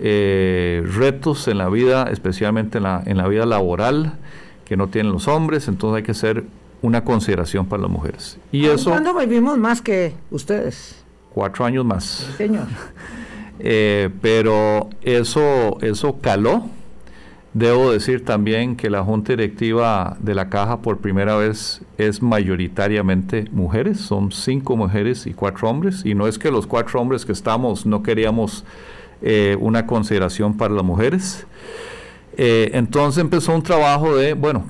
[0.00, 4.18] eh, retos en la vida, especialmente en la, en la vida laboral,
[4.64, 6.44] que no tienen los hombres, entonces hay que hacer
[6.82, 8.38] una consideración para las mujeres.
[8.52, 11.02] Y eso, ¿Cuándo vivimos más que ustedes?
[11.34, 12.30] Cuatro años más.
[12.36, 12.66] señor.
[13.60, 16.66] Eh, pero eso, eso caló.
[17.54, 23.46] Debo decir también que la junta directiva de la caja por primera vez es mayoritariamente
[23.50, 27.32] mujeres, son cinco mujeres y cuatro hombres, y no es que los cuatro hombres que
[27.32, 28.64] estamos no queríamos
[29.20, 31.46] eh, una consideración para las mujeres.
[32.36, 34.64] Eh, entonces empezó un trabajo de, bueno,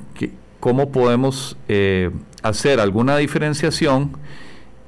[0.59, 2.11] ¿cómo podemos eh,
[2.43, 4.13] hacer alguna diferenciación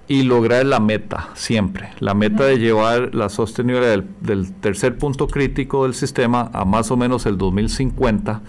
[0.09, 1.91] y lograr la meta siempre?
[1.99, 6.91] La meta de llevar la sostenibilidad del, del tercer punto crítico del sistema a más
[6.91, 8.41] o menos el 2050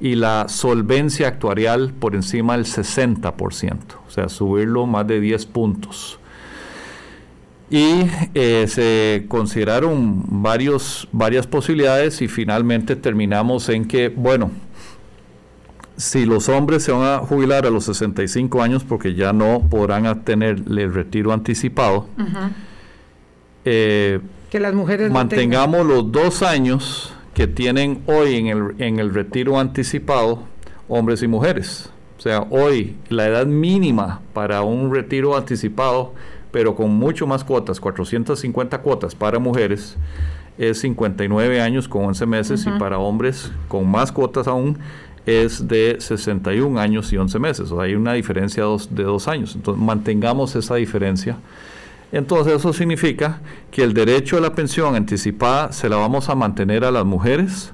[0.00, 6.17] y la solvencia actuarial por encima del 60%, o sea, subirlo más de 10 puntos
[7.70, 14.50] y eh, se consideraron varios, varias posibilidades y finalmente terminamos en que, bueno,
[15.96, 20.24] si los hombres se van a jubilar a los 65 años porque ya no podrán
[20.24, 22.06] tener el retiro anticipado,
[23.64, 29.12] eh, que las mujeres mantengamos los dos años que tienen hoy en el, en el
[29.12, 30.44] retiro anticipado
[30.88, 31.90] hombres y mujeres.
[32.16, 36.14] O sea, hoy la edad mínima para un retiro anticipado
[36.50, 39.96] pero con mucho más cuotas, 450 cuotas para mujeres,
[40.58, 44.78] es 59 años con 11 meses y para hombres con más cuotas aún
[45.24, 47.70] es de 61 años y 11 meses.
[47.70, 49.54] O sea, hay una diferencia de dos, años.
[49.54, 51.36] Entonces, mantengamos esa diferencia.
[52.12, 56.84] Entonces, eso significa que el derecho a la pensión anticipada se la vamos a mantener
[56.84, 57.72] a las mujeres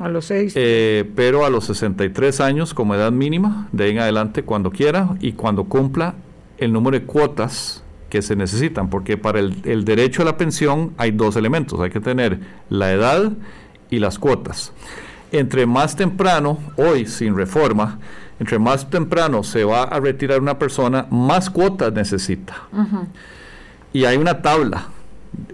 [0.00, 0.52] A los 6.
[0.54, 5.16] Eh, pero a los 63 años como edad mínima, de ahí en adelante cuando quiera
[5.20, 6.14] y cuando cumpla
[6.58, 10.92] el número de cuotas que se necesitan, porque para el, el derecho a la pensión
[10.96, 13.32] hay dos elementos, hay que tener la edad
[13.90, 14.72] y las cuotas.
[15.32, 17.98] Entre más temprano, hoy sin reforma,
[18.38, 22.54] entre más temprano se va a retirar una persona, más cuotas necesita.
[23.92, 24.88] Y hay una tabla,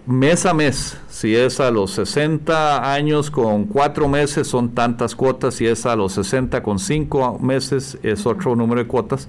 [0.06, 5.54] mes a mes, si es a los 60 años con cuatro meses son tantas cuotas,
[5.54, 9.28] si es a los 60 con cinco meses es otro número de cuotas.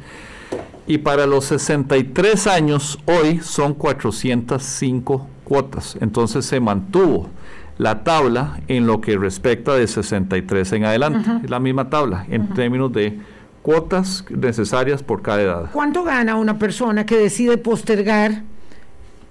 [0.85, 5.97] Y para los 63 años hoy son 405 cuotas.
[6.01, 7.29] Entonces se mantuvo
[7.77, 11.29] la tabla en lo que respecta de 63 en adelante.
[11.43, 13.19] Es la misma tabla en términos de
[13.61, 15.69] cuotas necesarias por cada edad.
[15.71, 18.43] ¿Cuánto gana una persona que decide postergar,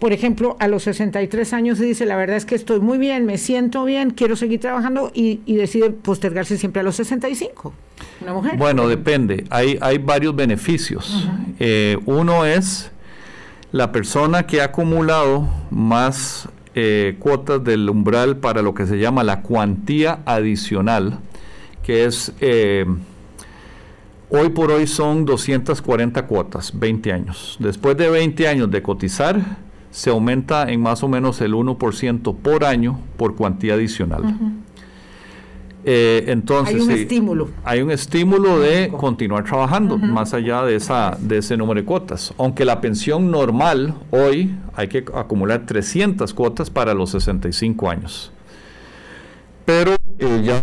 [0.02, 3.24] por ejemplo, a los 63 años y dice, la verdad es que estoy muy bien,
[3.24, 7.72] me siento bien, quiero seguir trabajando y, decide postergarse siempre a los 65?
[8.20, 8.56] Una mujer.
[8.56, 9.44] Bueno, depende.
[9.48, 11.28] Hay, hay varios beneficios.
[11.60, 12.90] Eh, uno es
[13.70, 19.22] la persona que ha acumulado más eh, cuotas del umbral para lo que se llama
[19.22, 21.20] la cuantía adicional,
[21.84, 22.86] que es, eh,
[24.30, 27.56] hoy por hoy son 240 cuotas, 20 años.
[27.60, 29.40] Después de 20 años de cotizar,
[29.92, 34.24] se aumenta en más o menos el 1% por año por cuantía adicional.
[35.84, 37.50] Eh, entonces, hay un estímulo.
[37.62, 42.32] Hay un estímulo de continuar trabajando más allá de, esa, de ese número de cuotas.
[42.38, 48.32] Aunque la pensión normal hoy hay que acumular 300 cuotas para los 65 años.
[49.66, 50.62] Pero eh, ya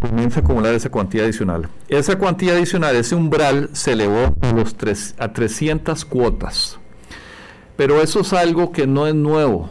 [0.00, 1.68] comienza a acumular esa cuantía adicional.
[1.88, 6.78] Esa cuantía adicional, ese umbral, se elevó a, los tres, a 300 cuotas.
[7.80, 9.70] Pero eso es algo que no es nuevo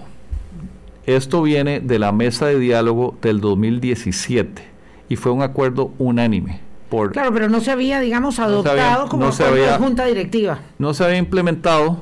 [1.16, 4.64] esto viene de la mesa de diálogo del 2017
[5.10, 6.62] y fue un acuerdo unánime.
[6.90, 9.32] Por, claro, pero no se había, digamos, adoptado como no
[9.78, 10.60] junta directiva.
[10.80, 12.00] No se había implementado,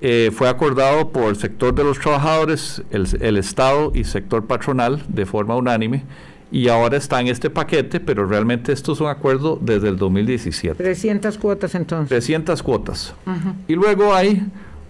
[0.00, 5.02] eh, fue acordado por el sector de los trabajadores, el, el, Estado y sector patronal
[5.08, 6.04] de forma unánime
[6.50, 10.82] y ahora está en este paquete, pero realmente esto es un acuerdo desde el 2017.
[10.82, 12.08] 300 cuotas entonces.
[12.08, 13.14] 300 cuotas.
[13.68, 14.42] Y luego hay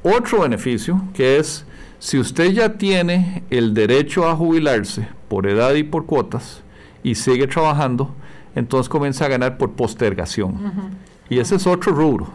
[0.05, 1.67] otro beneficio que es
[1.99, 6.63] si usted ya tiene el derecho a jubilarse por edad y por cuotas
[7.03, 8.15] y sigue trabajando,
[8.55, 10.99] entonces comienza a ganar por postergación.
[11.29, 12.29] Y ese es otro rubro.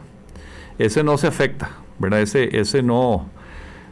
[0.80, 2.22] Ese no se afecta, ¿verdad?
[2.22, 3.28] Ese, ese no,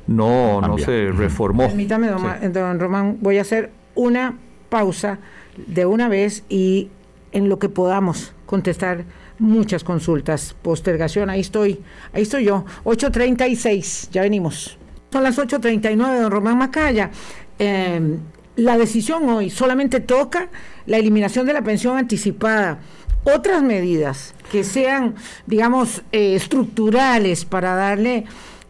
[0.07, 1.67] no, no se reformó.
[1.67, 4.35] Permítame, don, Román, voy a hacer una
[4.69, 5.19] pausa
[5.67, 6.89] de una vez y
[7.31, 9.05] en lo que podamos contestar
[9.39, 10.55] muchas consultas.
[10.61, 11.81] Postergación, ahí estoy,
[12.13, 12.65] ahí estoy yo.
[12.83, 14.77] 8.36, ya venimos.
[15.11, 17.11] Son las 8.39, don Román Macaya.
[17.59, 18.19] Em,
[18.55, 20.49] la decisión hoy solamente toca
[20.85, 22.79] la eliminación de la pensión anticipada.
[23.23, 28.25] Otras medidas que sean, digamos, eh, estructurales para darle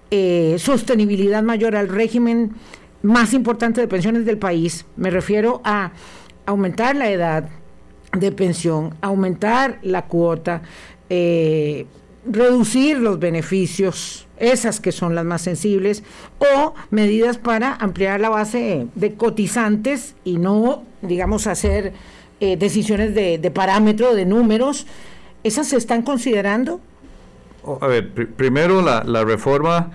[0.09, 2.53] eh, sostenibilidad mayor al régimen
[3.03, 5.91] más importante de pensiones del país, me refiero a
[6.45, 7.49] aumentar la edad
[8.11, 10.61] de pensión, aumentar la cuota,
[11.09, 11.85] eh,
[12.25, 16.03] reducir los beneficios, esas que son las más sensibles,
[16.39, 21.93] o medidas para ampliar la base de cotizantes y no, digamos, hacer
[22.39, 24.85] eh, decisiones de, de parámetro, de números.
[25.43, 26.79] ¿Esas se están considerando?
[27.81, 29.91] A ver, primero la, la reforma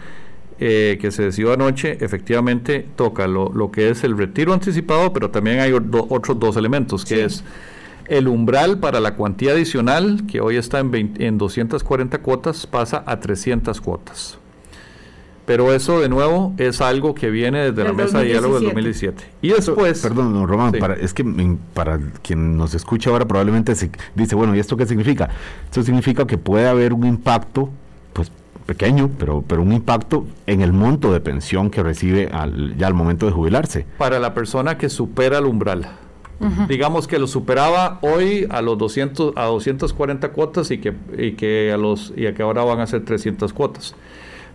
[0.59, 5.31] eh, que se decidió anoche efectivamente toca lo, lo, que es el retiro anticipado, pero
[5.31, 7.43] también hay otros dos elementos, que es
[8.09, 13.21] el umbral para la cuantía adicional, que hoy está en, en 240 cuotas, pasa a
[13.21, 14.39] 300 cuotas.
[15.45, 19.25] Pero eso, de nuevo, es algo que viene desde la mesa de diálogo del 2017.
[19.43, 20.01] Y después...
[20.01, 21.25] Perdón, Román, para, es que
[21.75, 25.31] para quien nos escucha ahora probablemente se dice, bueno, ¿y esto qué significa?
[25.65, 27.71] Esto significa que puede haber un impacto,
[28.13, 28.31] pues
[28.67, 32.95] pequeño, pero, pero un impacto en el monto de pensión que recibe al, ya al
[32.95, 33.85] momento de jubilarse.
[33.99, 35.89] Para la persona que supera el umbral.
[36.69, 41.73] Digamos que lo superaba hoy a los 200 a 240 cuotas y que y que
[41.73, 43.95] a los y que ahora van a ser 300 cuotas.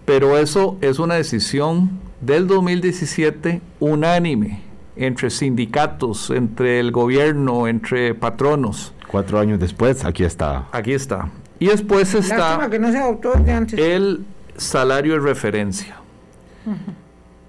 [0.06, 4.62] Pero eso es una decisión del 2017 unánime
[4.96, 8.94] entre sindicatos, entre el gobierno, entre patronos.
[9.08, 10.68] Cuatro años después, aquí está.
[10.72, 11.30] Aquí está.
[11.60, 13.80] Y después está que no se antes.
[13.80, 14.26] el
[14.58, 15.98] salario de referencia.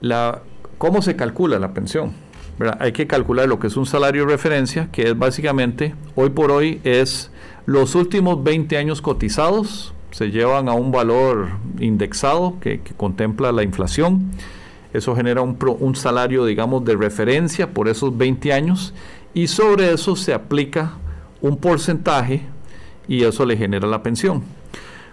[0.00, 0.42] la,
[0.78, 2.12] ¿Cómo se calcula la pensión?
[2.80, 6.50] Hay que calcular lo que es un salario de referencia, que es básicamente, hoy por
[6.50, 7.30] hoy, es
[7.66, 14.32] los últimos 20 años cotizados, se llevan a un valor indexado que, contempla la inflación.
[14.92, 18.94] Eso genera un, un salario, digamos, de referencia por esos 20 años
[19.34, 20.94] y sobre eso se aplica
[21.40, 22.42] un porcentaje
[23.06, 24.42] y eso le genera la pensión.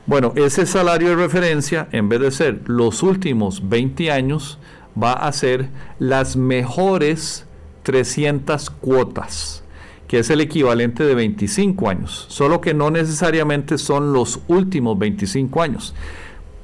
[0.07, 4.59] Bueno, ese salario de referencia, en vez de ser los últimos 20 años,
[5.01, 5.69] va a ser
[5.99, 7.45] las mejores
[7.83, 9.63] 300 cuotas,
[10.07, 15.61] que es el equivalente de 25 años, solo que no necesariamente son los últimos 25
[15.61, 15.93] años.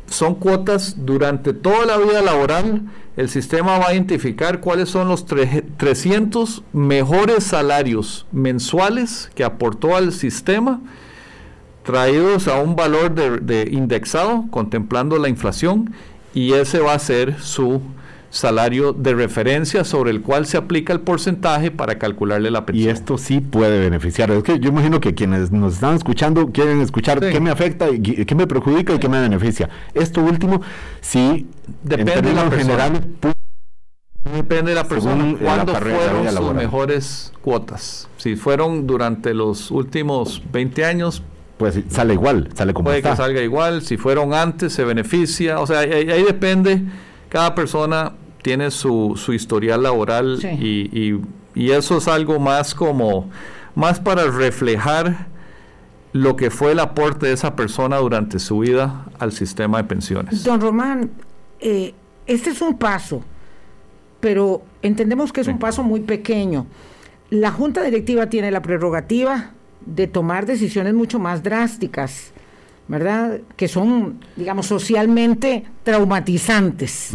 [0.07, 2.81] Son cuotas durante toda la vida laboral.
[3.15, 10.11] El sistema va a identificar cuáles son los 300 mejores salarios mensuales que aportó al
[10.11, 10.81] sistema
[11.83, 15.93] traídos a un valor de, indexado contemplando la inflación
[16.33, 17.81] y ese va a ser su
[18.31, 22.87] salario de referencia sobre el cual se aplica el porcentaje para calcularle la pensión.
[22.87, 24.31] Y esto sí puede beneficiar.
[24.31, 28.01] Es que yo imagino que quienes nos están escuchando quieren escuchar qué me afecta, y
[28.01, 29.69] qué me perjudica y qué me beneficia.
[29.93, 30.61] Esto último
[31.01, 31.47] sí
[31.83, 33.09] depende de la general
[34.23, 35.35] Depende de la persona.
[35.41, 38.07] ¿Cuándo fueron sus mejores cuotas?
[38.17, 41.23] Si fueron durante los últimos 20 años,
[41.57, 45.67] pues sale igual, sale como Puede que salga igual, si fueron antes se beneficia, o
[45.67, 46.83] sea, ahí, depende,
[47.29, 51.19] cada persona tiene su, su historial laboral y,
[51.55, 53.29] y, eso es algo más como,
[53.75, 55.27] más para reflejar
[56.13, 60.43] lo que fue el aporte de esa persona durante su vida al sistema de pensiones.
[60.43, 61.11] Don Román,
[61.59, 61.93] eh,
[62.25, 63.21] este es un paso,
[64.19, 66.65] pero entendemos que es un paso muy pequeño.
[67.29, 69.51] La Junta Directiva tiene la prerrogativa
[69.85, 72.31] de tomar decisiones mucho más drásticas,
[72.87, 73.39] ¿verdad?
[73.55, 77.11] Que son, digamos, socialmente traumatizantes.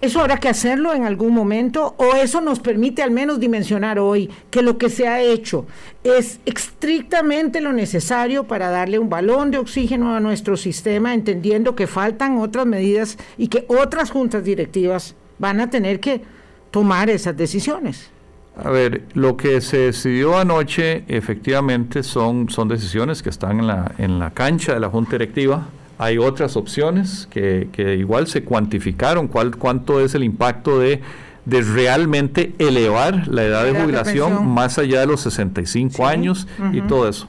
[0.00, 1.94] ¿Eso habrá que hacerlo en algún momento?
[1.98, 5.66] ¿O eso nos permite al menos dimensionar hoy que lo que se ha hecho
[6.04, 11.86] es estrictamente lo necesario para darle un balón de oxígeno a nuestro sistema, entendiendo que
[11.86, 16.22] faltan otras medidas y que otras juntas directivas van a tener que
[16.70, 18.10] tomar esas decisiones?
[18.56, 23.92] A ver, lo que se decidió anoche efectivamente son, son decisiones que están en la,
[23.98, 25.68] en la cancha de la Junta Directiva.
[26.02, 31.02] Hay otras opciones que, que igual se cuantificaron, cuál, cuánto es el impacto de,
[31.44, 37.06] de realmente elevar la edad de jubilación más allá de los 65 años y todo
[37.06, 37.28] eso.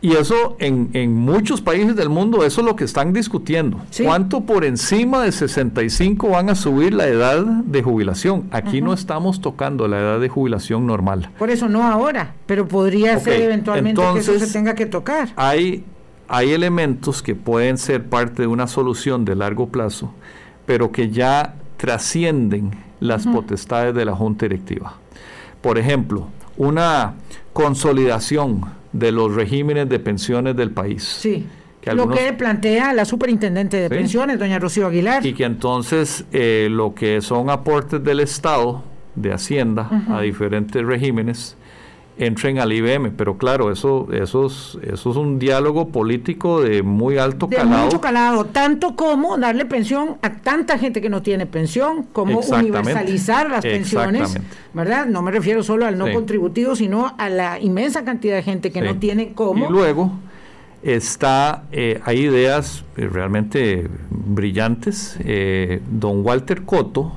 [0.00, 3.80] Y eso en, en, muchos países del mundo, eso es lo que están discutiendo.
[4.02, 8.48] ¿Cuánto por encima de 65 van a subir la edad de jubilación?
[8.50, 11.30] Aquí no estamos tocando la edad de jubilación normal.
[11.38, 15.28] Por eso no ahora, pero podría ser eventualmente que eso se tenga que tocar.
[15.36, 15.84] Hay,
[16.32, 20.14] hay elementos que pueden ser parte de una solución de largo plazo,
[20.64, 22.70] pero que ya trascienden
[23.00, 24.94] las potestades de la Junta Directiva.
[25.60, 27.16] Por ejemplo, una
[27.52, 28.62] consolidación
[28.94, 31.04] de los regímenes de pensiones del país.
[31.04, 31.46] Sí.
[31.84, 35.26] lo que plantea la superintendente de pensiones, doña Rocío Aguilar.
[35.26, 38.82] Y que entonces eh, lo que son aportes del Estado,
[39.16, 41.58] de Hacienda, a diferentes regímenes,
[42.18, 43.12] entren al IBM.
[43.16, 47.84] Pero claro, eso, eso, es, eso es un diálogo político de muy alto de calado.
[47.86, 53.50] Mucho calado, tanto como darle pensión a tanta gente que no tiene pensión, como universalizar
[53.50, 54.38] las pensiones,
[54.72, 55.06] ¿verdad?
[55.06, 58.80] No me refiero solo al no contributivo, sino a la inmensa cantidad de gente que
[58.80, 59.66] no tiene cómo.
[59.68, 60.12] Y luego
[60.82, 65.16] está, eh, hay ideas eh, realmente brillantes.
[65.20, 67.12] Eh, don Walter Coto,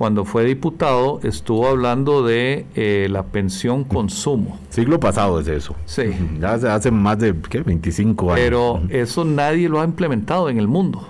[0.00, 4.58] cuando fue diputado, estuvo hablando de eh, la pensión consumo.
[4.70, 5.76] Siglo pasado es eso.
[5.84, 6.04] Sí.
[6.40, 7.60] Ya hace, más de ¿qué?
[7.60, 8.40] 25 años.
[8.42, 11.06] Pero eso nadie lo ha implementado en el mundo.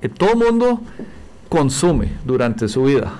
[0.00, 0.80] Eh, todo el mundo
[1.50, 3.12] consume durante su vida,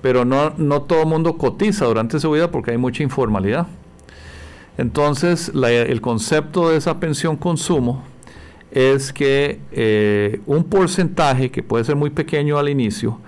[0.00, 3.66] pero no, no todo el mundo cotiza durante su vida porque hay mucha informalidad.
[4.78, 8.02] Entonces, el concepto de esa pensión consumo
[8.70, 13.18] es que eh, un porcentaje, que puede ser muy pequeño al inicio,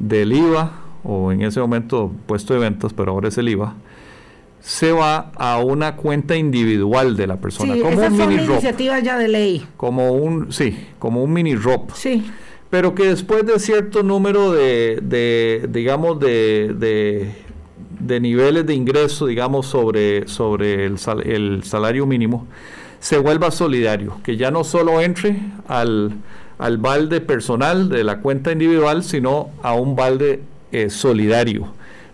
[0.00, 0.72] del IVA,
[1.04, 3.74] o en ese momento puesto de ventas, pero ahora es el IVA,
[4.60, 7.74] se va a una cuenta individual de la persona.
[7.74, 9.66] Sí, como un mini iniciativas ya de ley.
[9.76, 11.92] Como un, sí, como un mini ROP.
[11.92, 12.30] Sí.
[12.68, 17.32] Pero que después de cierto número de, de digamos, de, de,
[17.98, 22.46] de, niveles de ingreso, digamos, sobre, sobre el, el salario mínimo,
[23.00, 26.12] se vuelva solidario, que ya no solo entre al
[26.60, 30.42] al balde personal de la cuenta individual, sino a un balde
[30.72, 31.68] eh, solidario,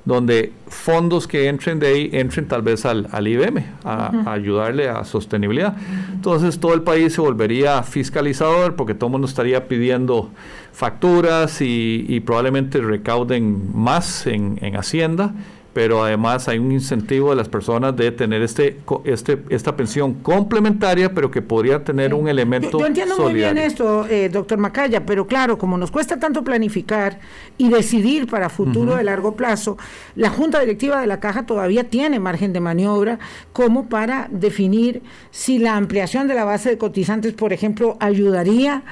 [0.05, 5.05] donde fondos que entren de ahí entren tal vez al, al IBM, a, ayudarle a
[5.05, 5.77] sostenibilidad.
[6.13, 10.31] Entonces todo el país se volvería fiscalizador porque todo el mundo estaría pidiendo
[10.73, 15.35] facturas y, probablemente recauden más en, en Hacienda
[15.77, 21.13] pero además hay un incentivo de las personas de tener este, este esta pensión complementaria,
[21.13, 22.81] pero que podría tener un elemento.
[22.81, 27.21] Yo, entiendo muy bien esto, eh, doctor Macaya, pero claro, como nos cuesta tanto planificar
[27.59, 29.77] y decidir para futuro de largo plazo,
[30.15, 33.19] la Junta Directiva de la Caja todavía tiene margen de maniobra
[33.53, 38.83] como para definir si la ampliación de la base de cotizantes, por ejemplo, ayudaría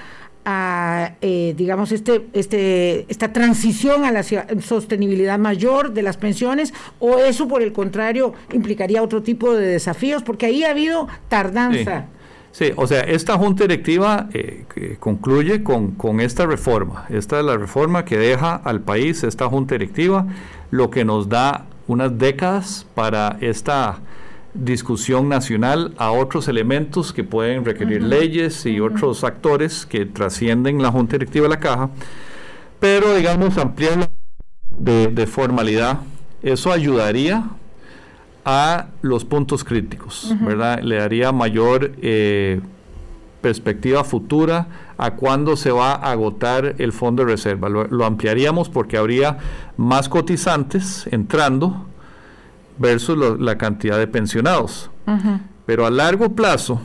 [0.45, 7.19] a, eh, digamos, este, este, esta transición a la sostenibilidad mayor de las pensiones o
[7.19, 10.23] eso, por el contrario, implicaría otro tipo de desafíos?
[10.23, 12.07] Porque ahí ha habido tardanza.
[12.53, 12.71] Sí.
[12.77, 14.65] o sea, esta junta directiva eh,
[15.01, 17.07] concluye con, con, esta reforma.
[17.09, 20.27] Esta es la reforma que deja al país, esta junta directiva,
[20.71, 23.99] lo que nos da unas décadas para esta
[24.55, 30.91] discusión nacional a otros elementos que pueden requerir leyes y otros actores que trascienden la
[30.91, 31.91] Junta Directiva de la Caja,
[32.81, 34.11] pero digamos ampliar
[34.71, 35.99] de, de formalidad,
[36.43, 37.45] eso ayudaría
[38.45, 40.81] a los puntos críticos, ¿verdad?
[40.83, 42.61] Le daría mayor eh,
[43.41, 44.67] perspectiva futura
[44.99, 47.69] a cuándo se va a agotar el fondo de reserva.
[47.69, 49.39] lo ampliaríamos porque habría
[49.77, 51.87] más cotizantes entrando,
[52.79, 54.91] versus la cantidad de pensionados.
[55.67, 56.81] Pero a largo plazo,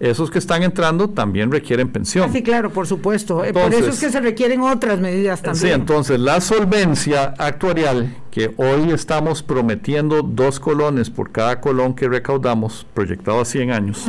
[0.00, 2.28] esos que están entrando también requieren pensión.
[2.28, 3.44] Ah, sí, claro, por supuesto.
[3.44, 5.66] Eh, por eso es que se requieren otras medidas también.
[5.66, 12.08] Sí, entonces la solvencia actuarial, que hoy estamos prometiendo dos colones por cada colón que
[12.08, 14.06] recaudamos, proyectado a 100 años.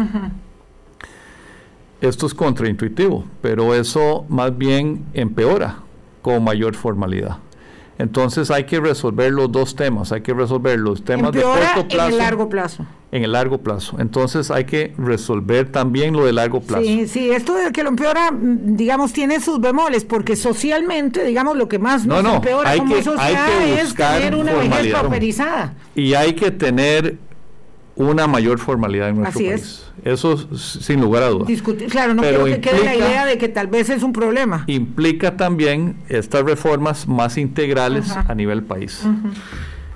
[2.02, 5.80] Esto es contraintuitivo, pero eso más bien empeora
[6.22, 7.38] con mayor formalidad.
[8.00, 12.08] Entonces hay que resolver los dos temas, hay que resolver los temas de corto plazo.
[12.08, 12.86] En el largo plazo.
[13.12, 13.98] En el largo plazo.
[14.00, 16.82] Entonces hay que resolver también lo de largo plazo.
[16.82, 21.58] Sí, sí, esto de que lo empeora, mm, digamos, tiene sus bemoles, porque socialmente, digamos,
[21.58, 25.74] lo que más nos empeora como sociedad es tener una vejez pauperizada.
[25.94, 27.18] Y hay que tener
[28.00, 29.62] una mayor formalidad en nuestro Así país.
[29.62, 29.90] Es.
[30.06, 31.62] Eso sin lugar a dudas.
[31.92, 34.64] claro, no quiero que quede la idea de que tal vez es un problema.
[34.68, 39.04] Implica también estas reformas más integrales a nivel país.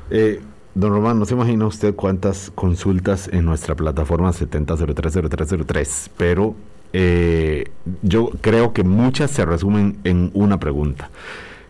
[0.10, 0.42] Eh,
[0.76, 6.56] don Román, no se imagina usted cuántas consultas en nuestra plataforma 70030303, pero
[6.92, 11.10] eh, yo creo que muchas se resumen en una pregunta.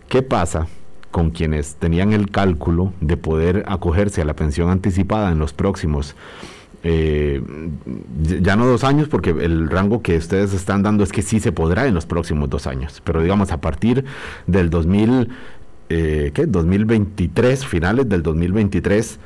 [0.09, 0.67] ¿Qué pasa
[1.13, 6.15] con quienes tenían el cálculo de poder acogerse a la pensión anticipada en los próximos
[6.85, 7.39] eh,
[8.41, 11.51] ya no dos años, porque el rango que ustedes están dando es que sí se
[11.51, 14.05] podrá en los próximos dos años, pero digamos a partir
[14.47, 15.29] del 2000,
[15.89, 16.47] eh, ¿qué?
[16.47, 19.19] 2023, finales del 2023,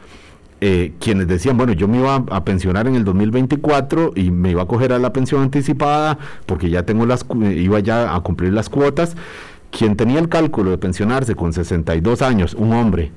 [0.60, 4.64] eh, quienes decían, bueno, yo me iba a, pensionar en el 2024 y me iba
[4.64, 7.26] a coger a la pensión anticipada porque ya tengo las,
[7.56, 9.16] iba ya a cumplir las cuotas.
[9.72, 13.12] Quien tenía el cálculo de pensionarse con 62 años, un hombre,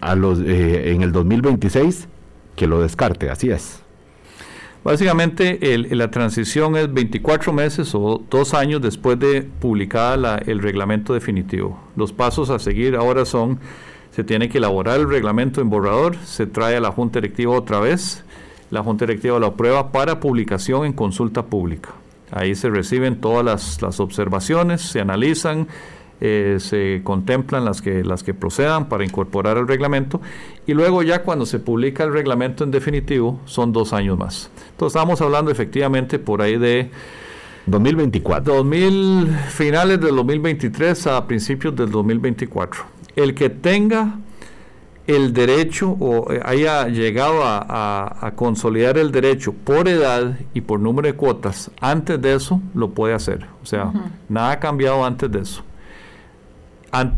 [0.00, 2.08] a los, en el 2026,
[2.56, 3.84] que lo descarte, así es.
[4.84, 5.58] Básicamente
[5.94, 11.80] la transición es 24 meses o dos años después de publicada el reglamento definitivo.
[11.96, 13.58] Los pasos a seguir ahora son,
[14.10, 17.80] se tiene que elaborar el reglamento en borrador, se trae a la Junta Directiva otra
[17.80, 18.24] vez,
[18.70, 21.94] la Junta Directiva lo aprueba para publicación en consulta pública.
[22.30, 25.68] Ahí se reciben todas las, las observaciones, se analizan,
[26.20, 30.20] eh, se contemplan las que, las que procedan para incorporar el reglamento
[30.66, 34.50] y luego ya cuando se publica el reglamento en definitivo son dos años más.
[34.70, 36.90] Entonces estamos hablando efectivamente por ahí de
[37.66, 38.54] 2024.
[38.54, 42.84] 2000, finales del 2023 a principios del 2024.
[43.16, 44.18] El que tenga
[45.06, 51.06] el derecho o eh, haya llegado a, consolidar el derecho por edad y por número
[51.08, 53.46] de cuotas antes de eso, lo puede hacer.
[53.62, 53.92] O sea,
[54.28, 55.62] nada ha cambiado antes de eso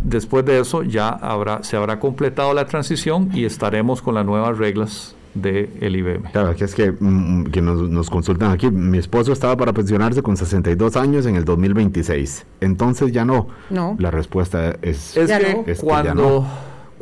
[0.02, 4.56] después de eso ya habrá, se habrá completado la transición y estaremos con las nuevas
[4.56, 6.30] reglas del el IBM.
[6.32, 10.36] Claro, que es que, mm, que nos, consultan aquí, mi esposo estaba para pensionarse con
[10.36, 13.48] 62 años en el 2026, entonces ya no.
[13.68, 13.96] No.
[13.98, 16.46] La respuesta es, es que cuando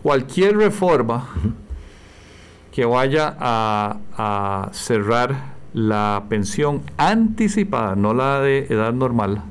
[0.05, 1.31] cualquier reforma
[2.73, 9.43] que vaya a, a cerrar la pensión anticipada, no la de edad normal,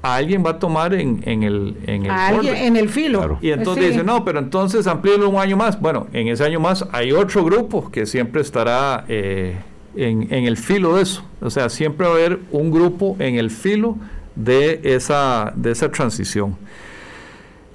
[0.00, 3.38] alguien va a tomar en, en el en el, alguien, en el filo.
[3.42, 5.80] Y entonces dice, no, pero entonces amplíelo un año más.
[5.80, 9.56] Bueno, en ese año más hay otro grupo que siempre estará eh,
[9.96, 11.24] en, en, el filo de eso.
[11.40, 13.96] O sea, siempre va a haber un grupo en el filo
[14.36, 16.56] de esa, de esa transición.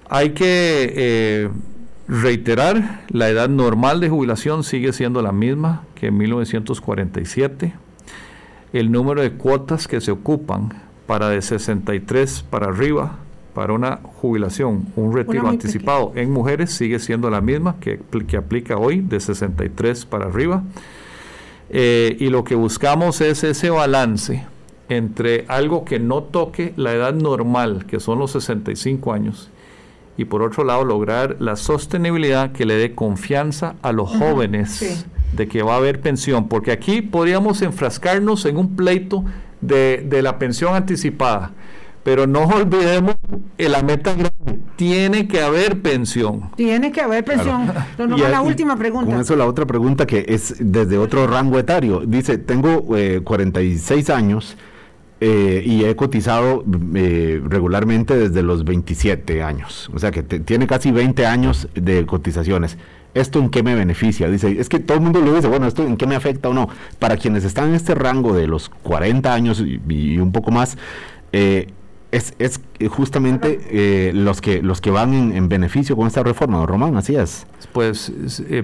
[0.10, 1.50] Hay que, eh,
[2.08, 7.74] Reiterar, la edad normal de jubilación sigue siendo la misma que en 1947.
[8.74, 10.74] El número de cuotas que se ocupan
[11.08, 13.20] para de 63 para arriba,
[13.54, 18.78] para una jubilación, un retiro anticipado en mujeres sigue siendo la misma que, que aplica
[18.78, 20.64] hoy, de 63 para arriba.
[21.70, 24.44] Eh, y lo que buscamos es ese balance
[24.90, 29.50] entre algo que no toque la edad normal, que son los 65 años,
[30.18, 35.48] y por otro lado lograr la sostenibilidad que le dé confianza a los jóvenes de
[35.48, 39.24] que va a haber pensión, porque aquí podríamos enfrascarnos en un pleito
[39.62, 41.52] de, de la pensión anticipada,
[42.04, 43.16] pero no olvidemos
[43.58, 46.52] la meta grande, tiene que haber pensión.
[46.56, 47.72] Tiene que haber pensión.
[47.98, 49.12] la última pregunta.
[49.12, 52.02] Con eso la otra pregunta que es desde otro rango etario.
[52.06, 52.86] Dice, tengo
[53.24, 54.58] 46 eh, años,
[55.22, 59.90] eh, y he cotizado eh, regularmente desde los 27 años.
[59.94, 62.78] O sea que tiene casi 20 años de cotizaciones.
[63.14, 64.28] ¿Esto en qué me beneficia?
[64.28, 66.54] Dice, es que todo el mundo lo dice, bueno, ¿esto en qué me afecta o
[66.54, 66.68] no?
[67.00, 70.78] Para quienes están en este rango de los 40 años y, un poco más,
[71.32, 71.68] eh,
[72.12, 72.60] es, es,
[72.90, 77.48] justamente los que los que van en, beneficio con esta reforma, Román, así es.
[77.72, 78.12] Pues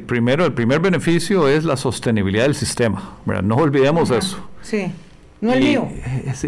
[0.08, 4.40] primero, el primer beneficio es la sostenibilidad del sistema, no olvidemos eso.
[4.62, 4.92] Sí.
[5.42, 5.88] No el y, mío.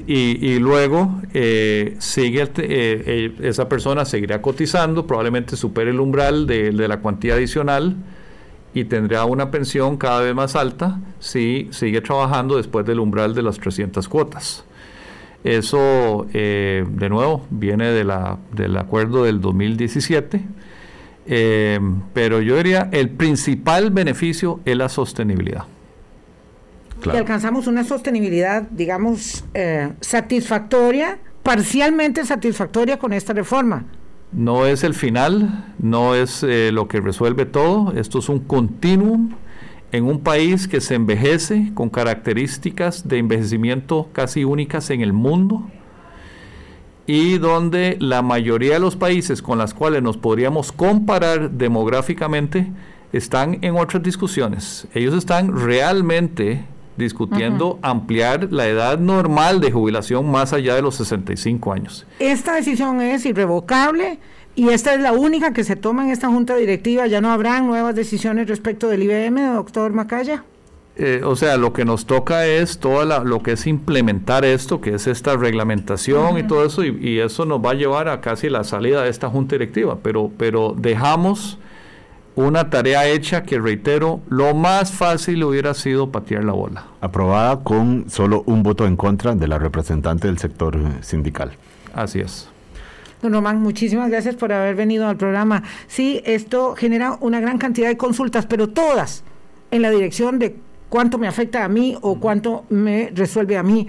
[0.06, 6.72] Y, luego eh, sigue eh, eh, esa persona seguirá cotizando, probablemente supere el umbral de,
[6.74, 7.96] la cuantía adicional
[8.74, 13.44] y tendrá una pensión cada vez más alta si sigue trabajando después del umbral de
[13.44, 14.66] las 300 cuotas.
[15.44, 20.42] Eso, de nuevo, viene de la, del acuerdo del 2017,
[22.14, 25.66] pero yo diría el principal beneficio es la sostenibilidad
[27.06, 33.86] y alcanzamos una sostenibilidad, digamos, eh, satisfactoria, parcialmente satisfactoria con esta reforma.
[34.32, 39.32] No es el final, no es eh, lo que resuelve todo, esto es un continuum
[39.92, 45.70] en un país que se envejece con características de envejecimiento casi únicas en el mundo
[47.08, 52.72] y donde la mayoría de los países con los cuales nos podríamos comparar demográficamente
[53.12, 54.88] están en otras discusiones.
[54.94, 56.64] Ellos están realmente
[57.02, 62.06] discutiendo ampliar la edad normal de jubilación más allá de los 65 años.
[62.20, 64.20] Esta decisión es irrevocable
[64.56, 67.08] y esta es la única que se toma en esta junta directiva.
[67.08, 70.44] ¿Ya no habrán nuevas decisiones respecto del IBM, doctor Macaya?
[70.98, 74.96] Eh, o sea, lo que nos toca es todo lo que es implementar esto, que
[74.96, 78.50] es esta reglamentación y todo eso, y, y, eso nos va a llevar a casi
[78.50, 81.58] la salida de esta junta directiva, pero, pero dejamos
[82.36, 86.86] una tarea hecha que reitero, lo más fácil hubiera sido patear la bola.
[87.02, 91.52] Aprobada con solo un voto en contra de la representante del sector sindical.
[91.94, 92.48] Así es.
[93.22, 95.64] Don Román, muchísimas gracias por haber venido al programa.
[95.88, 99.24] Sí, esto genera una gran cantidad de consultas, pero todas
[99.70, 100.56] en la dirección de
[100.90, 103.88] cuánto me afecta a mí o cuánto me resuelve a mí.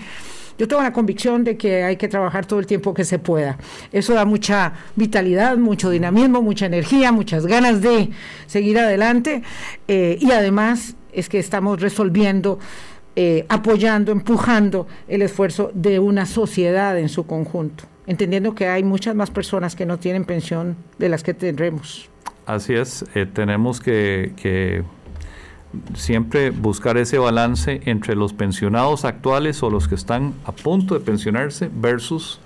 [0.59, 3.59] Yo tengo la convicción de que hay que trabajar todo el tiempo que se pueda.
[3.93, 8.11] Eso da mucha vitalidad, mucho dinamismo, mucha energía, muchas ganas de
[8.47, 9.43] seguir adelante
[9.89, 12.59] eh, y además es que estamos resolviendo,
[13.17, 19.15] eh, apoyando, empujando el esfuerzo de una sociedad en su conjunto, entendiendo que hay muchas
[19.15, 22.09] más personas que no tienen pensión de las que tendremos.
[22.47, 24.83] Así es, eh, tenemos que, que
[25.95, 31.01] siempre buscar ese balance entre los pensionados actuales o los que están a punto de
[31.01, 32.41] pensionarse versus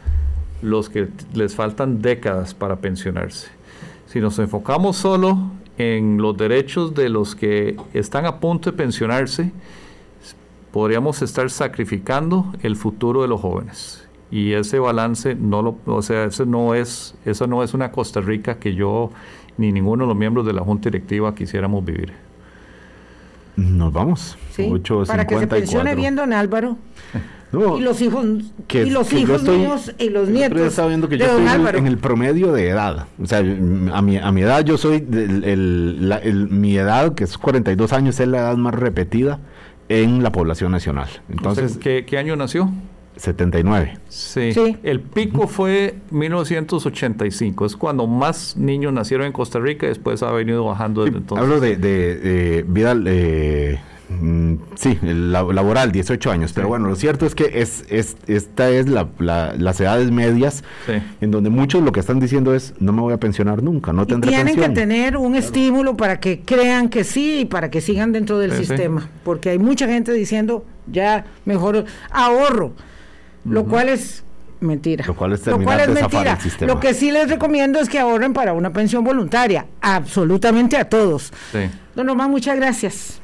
[0.63, 3.49] los que les faltan décadas para pensionarse.
[4.07, 9.53] Si nos enfocamos solo en los derechos de los que están a punto de pensionarse,
[10.73, 14.07] podríamos estar sacrificando el futuro de los jóvenes.
[14.31, 18.21] Y ese balance no lo, o sea, ese no es, eso no es una Costa
[18.21, 19.11] Rica que yo
[19.57, 22.26] ni ninguno de los miembros de la Junta Directiva quisiéramos vivir.
[23.57, 24.37] Nos vamos.
[24.53, 24.71] Sí,
[25.07, 26.77] para que se pensione bien don Álvaro.
[27.53, 28.27] y los hijos,
[28.69, 30.59] y los hijos míos y los nietos.
[30.59, 33.07] Yo estaba viendo que yo estoy en el, promedio de edad.
[33.23, 37.93] O sea, a mi, a mi edad yo soy, el, mi edad, que es 42
[37.93, 39.41] años, es la edad más repetida
[39.89, 41.09] en la población nacional.
[41.31, 42.71] Entonces, ¿qué, ¿qué año nació?
[43.17, 43.99] 79.
[44.09, 44.53] Sí.
[44.83, 47.67] El pico fue 1985.
[47.67, 51.43] Es cuando más niños nacieron en Costa Rica y después ha venido bajando desde entonces.
[51.43, 52.95] Hablo de, de, vida.
[53.07, 56.53] Eh, mm, sí, el laboral, 18 años.
[56.53, 60.63] Pero bueno, lo cierto es que es, es esta es la, las edades medias
[61.21, 64.07] en donde muchos lo que están diciendo es no me voy a pensionar nunca, no
[64.07, 68.13] tendré Tienen que tener un estímulo para que crean que sí y para que sigan
[68.13, 69.09] dentro del sistema.
[69.25, 72.75] Porque hay mucha gente diciendo ya mejor ahorro
[73.49, 74.25] lo cual es
[74.61, 75.05] mentira.
[75.07, 76.73] Lo cual es terminar de zafar el sistema.
[76.73, 81.33] Lo que sí les recomiendo es que ahorren para una pensión voluntaria, absolutamente a todos.
[81.53, 81.59] Sí.
[81.95, 83.21] Don Román, muchas gracias.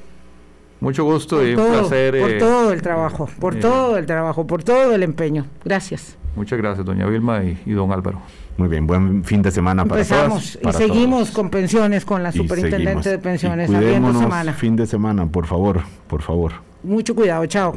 [0.81, 2.21] Mucho gusto Por y un todo, placer.
[2.21, 5.47] por eh, todo el trabajo, por eh, todo el trabajo, por todo el empeño.
[5.65, 6.17] Gracias.
[6.35, 8.21] Muchas gracias, doña Vilma y, y don Álvaro.
[8.57, 10.55] Muy bien, buen fin de semana para Empezamos todas.
[10.57, 11.31] y para seguimos todos.
[11.31, 13.05] con pensiones con la Y superintendente seguimos.
[13.05, 14.53] de Y pensiones abriendo cuidémonos semana.
[14.55, 16.53] fin de semana, por favor, por favor.
[16.83, 17.77] Mucho cuidado, chao.